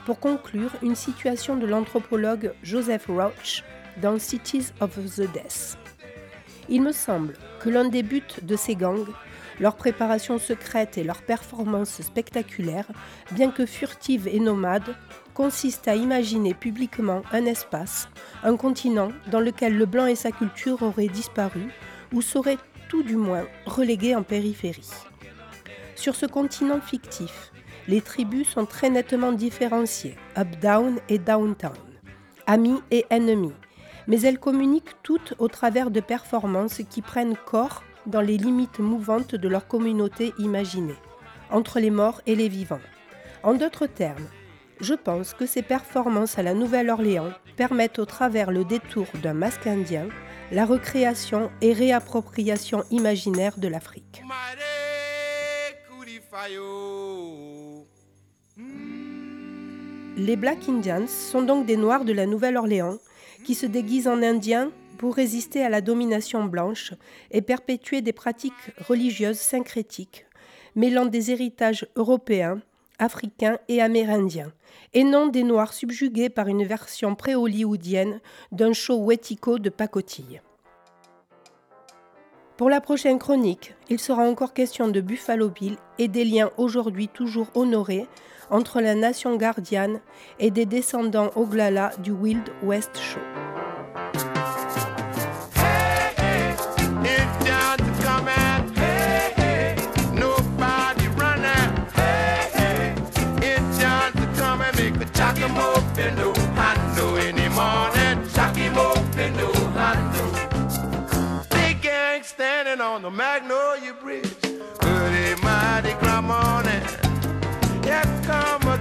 Pour 0.06 0.18
conclure, 0.18 0.72
une 0.82 0.96
situation 0.96 1.56
de 1.56 1.66
l'anthropologue 1.66 2.52
Joseph 2.62 3.06
Roach 3.06 3.62
dans 4.00 4.18
Cities 4.18 4.72
of 4.80 4.94
the 5.14 5.30
Death. 5.32 5.76
Il 6.72 6.82
me 6.82 6.92
semble 6.92 7.34
que 7.58 7.68
l'un 7.68 7.88
des 7.88 8.04
buts 8.04 8.22
de 8.42 8.54
ces 8.54 8.76
gangs, 8.76 9.08
leur 9.58 9.74
préparation 9.74 10.38
secrète 10.38 10.96
et 10.96 11.02
leur 11.02 11.20
performance 11.22 12.00
spectaculaire, 12.00 12.86
bien 13.32 13.50
que 13.50 13.66
furtive 13.66 14.28
et 14.28 14.38
nomade, 14.38 14.94
consiste 15.34 15.88
à 15.88 15.96
imaginer 15.96 16.54
publiquement 16.54 17.22
un 17.32 17.44
espace, 17.44 18.08
un 18.44 18.56
continent 18.56 19.10
dans 19.32 19.40
lequel 19.40 19.76
le 19.76 19.84
blanc 19.84 20.06
et 20.06 20.14
sa 20.14 20.30
culture 20.30 20.82
auraient 20.82 21.08
disparu 21.08 21.72
ou 22.12 22.22
seraient 22.22 22.58
tout 22.88 23.02
du 23.02 23.16
moins 23.16 23.46
relégués 23.66 24.14
en 24.14 24.22
périphérie. 24.22 24.90
Sur 25.96 26.14
ce 26.14 26.26
continent 26.26 26.80
fictif, 26.80 27.50
les 27.88 28.00
tribus 28.00 28.48
sont 28.48 28.64
très 28.64 28.90
nettement 28.90 29.32
différenciées, 29.32 30.16
up-down 30.38 31.00
et 31.08 31.18
downtown, 31.18 31.76
amis 32.46 32.80
et 32.92 33.06
ennemis, 33.10 33.54
mais 34.06 34.20
elles 34.22 34.38
communiquent 34.38 35.02
toutes 35.02 35.34
au 35.38 35.48
travers 35.48 35.90
de 35.90 36.00
performances 36.00 36.82
qui 36.88 37.02
prennent 37.02 37.36
corps 37.36 37.82
dans 38.06 38.20
les 38.20 38.38
limites 38.38 38.78
mouvantes 38.78 39.34
de 39.34 39.48
leur 39.48 39.66
communauté 39.66 40.32
imaginée, 40.38 40.96
entre 41.50 41.80
les 41.80 41.90
morts 41.90 42.22
et 42.26 42.34
les 42.34 42.48
vivants. 42.48 42.80
En 43.42 43.54
d'autres 43.54 43.86
termes, 43.86 44.26
je 44.80 44.94
pense 44.94 45.34
que 45.34 45.46
ces 45.46 45.62
performances 45.62 46.38
à 46.38 46.42
la 46.42 46.54
Nouvelle-Orléans 46.54 47.32
permettent 47.56 47.98
au 47.98 48.06
travers 48.06 48.50
le 48.50 48.64
détour 48.64 49.06
d'un 49.22 49.34
masque 49.34 49.66
indien 49.66 50.08
la 50.52 50.64
recréation 50.64 51.50
et 51.60 51.72
réappropriation 51.72 52.84
imaginaire 52.90 53.58
de 53.58 53.68
l'Afrique. 53.68 54.22
Les 60.16 60.36
Black 60.36 60.68
Indians 60.68 61.06
sont 61.06 61.42
donc 61.42 61.66
des 61.66 61.76
Noirs 61.76 62.04
de 62.04 62.12
la 62.12 62.26
Nouvelle-Orléans 62.26 62.98
qui 63.44 63.54
se 63.54 63.66
déguisent 63.66 64.08
en 64.08 64.22
Indiens 64.22 64.70
pour 64.98 65.14
résister 65.14 65.62
à 65.62 65.68
la 65.68 65.80
domination 65.80 66.44
blanche 66.44 66.92
et 67.30 67.42
perpétuer 67.42 68.02
des 68.02 68.12
pratiques 68.12 68.52
religieuses 68.86 69.38
syncrétiques, 69.38 70.26
mêlant 70.74 71.06
des 71.06 71.30
héritages 71.30 71.86
européens, 71.96 72.60
africains 72.98 73.58
et 73.68 73.80
amérindiens, 73.80 74.52
et 74.92 75.04
non 75.04 75.28
des 75.28 75.42
Noirs 75.42 75.72
subjugués 75.72 76.28
par 76.28 76.48
une 76.48 76.64
version 76.64 77.14
pré-hollywoodienne 77.14 78.20
d'un 78.52 78.72
show 78.72 79.02
wetico 79.02 79.58
de 79.58 79.70
pacotille. 79.70 80.42
Pour 82.56 82.68
la 82.68 82.82
prochaine 82.82 83.18
chronique, 83.18 83.74
il 83.88 83.98
sera 83.98 84.28
encore 84.28 84.52
question 84.52 84.88
de 84.88 85.00
Buffalo 85.00 85.48
Bill 85.48 85.76
et 85.98 86.08
des 86.08 86.26
liens 86.26 86.50
aujourd'hui 86.58 87.08
toujours 87.08 87.48
honorés 87.54 88.06
entre 88.50 88.80
la 88.80 88.94
nation 88.94 89.36
gardienne 89.36 90.00
et 90.38 90.50
des 90.50 90.66
descendants 90.66 91.30
Oglala 91.36 91.92
du 91.98 92.10
Wild 92.10 92.48
West 92.62 92.98
Show. 92.98 93.20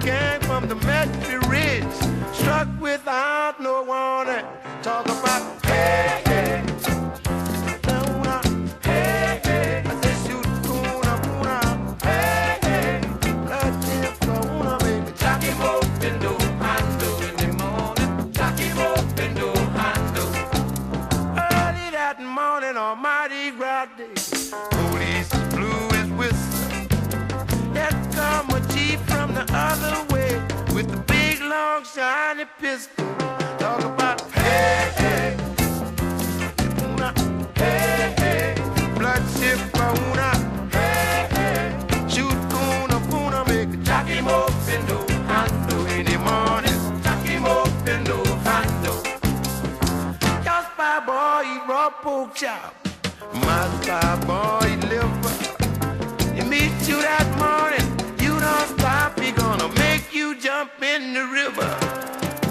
Gang 0.00 0.40
from 0.42 0.68
the 0.68 0.74
Metro 0.74 1.38
Ridge. 1.48 1.84
Struck 2.32 2.68
without 2.80 3.60
no 3.60 3.82
warning. 3.82 4.44
Talk 4.82 5.06
about 5.06 5.69
pork 52.02 52.34
chop. 52.34 52.74
My 53.34 53.68
spy 53.82 54.16
boy 54.26 54.68
liver. 54.88 55.36
He 56.34 56.42
meet 56.42 56.72
you 56.88 57.00
that 57.02 57.26
morning. 57.38 57.86
You 58.18 58.38
don't 58.38 58.68
stop. 58.78 59.18
He 59.18 59.32
gonna 59.32 59.68
make 59.74 60.14
you 60.14 60.38
jump 60.40 60.72
in 60.82 61.14
the 61.14 61.24
river. 61.26 61.70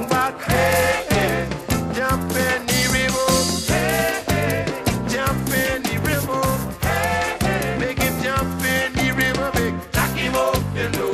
But 0.09 0.33
hey, 0.41 1.05
hey, 1.09 1.47
jump 1.93 2.31
in 2.47 2.59
the 2.71 2.81
river. 2.97 3.29
Hey, 3.71 4.23
hey, 4.31 4.65
jump 5.13 5.47
in 5.65 5.83
the 5.83 5.97
river. 6.09 6.43
Hey, 6.87 7.37
hey, 7.41 7.77
make 7.79 7.99
him 7.99 8.15
jump 8.23 8.63
in 8.75 8.93
the 8.93 9.07
river. 9.23 9.51
Make 9.59 10.17
him 10.23 10.35
up 10.35 10.55
in 10.75 10.91
the 10.91 11.09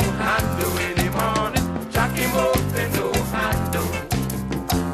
handle. 3.31 3.89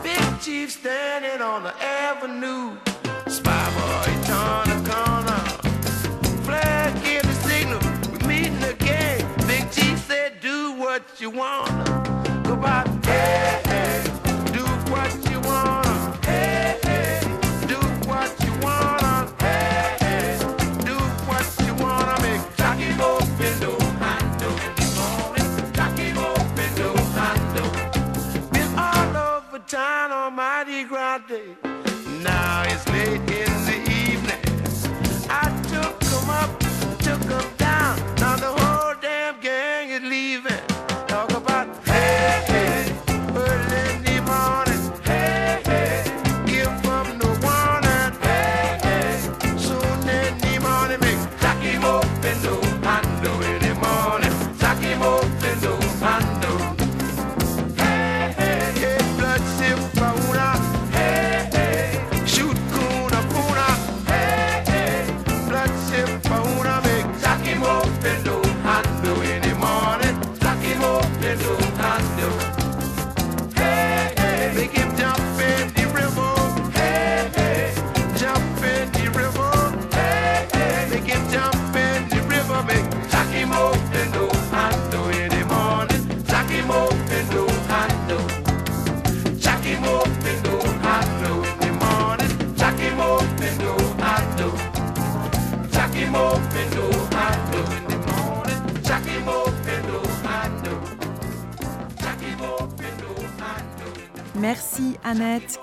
Big 0.03 0.41
chief 0.41 0.71
standing 0.71 1.41
on 1.41 1.63
the 1.63 1.73
avenue. 1.84 2.61
you 11.22 11.30
wanna. 11.30 12.01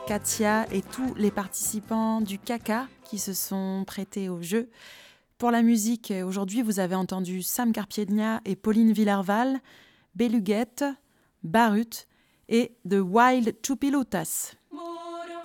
Katia 0.09 0.65
et 0.73 0.81
tous 0.81 1.15
les 1.17 1.31
participants 1.31 2.23
du 2.23 2.39
Caca 2.39 2.87
qui 3.05 3.19
se 3.19 3.35
sont 3.35 3.85
prêtés 3.87 4.31
au 4.31 4.41
jeu. 4.41 4.71
Pour 5.37 5.51
la 5.51 5.61
musique, 5.61 6.15
aujourd'hui, 6.25 6.63
vous 6.63 6.81
avez 6.81 6.95
entendu 6.95 7.43
Sam 7.43 7.73
Carpiednia 7.73 8.41
et 8.47 8.57
Pauline 8.57 8.93
Villarval, 8.93 9.61
Beluguette, 10.15 10.87
Barut 11.43 12.07
et 12.49 12.73
The 12.89 13.03
Wild 13.03 13.57
Chupilotas. 13.63 14.55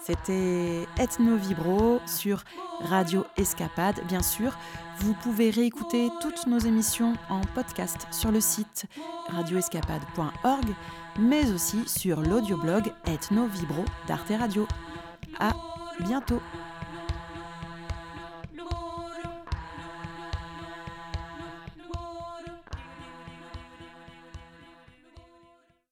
C'était 0.05 0.87
Ethno 0.97 1.35
Vibro 1.35 1.99
sur 2.05 2.45
Radio 2.79 3.25
Escapade, 3.35 3.99
bien 4.07 4.23
sûr. 4.23 4.57
Vous 4.99 5.13
pouvez 5.23 5.49
réécouter 5.49 6.07
toutes 6.21 6.47
nos 6.47 6.59
émissions 6.59 7.15
en 7.29 7.41
podcast 7.53 8.07
sur 8.11 8.31
le 8.31 8.39
site 8.39 8.85
radioescapade.org 9.27 10.73
mais 11.19 11.51
aussi 11.51 11.87
sur 11.87 12.21
l'audioblog 12.21 12.91
Ethno 13.05 13.47
Vibro 13.47 13.85
d'Arte 14.07 14.31
Radio. 14.39 14.67
À 15.39 15.51
bientôt! 16.01 16.41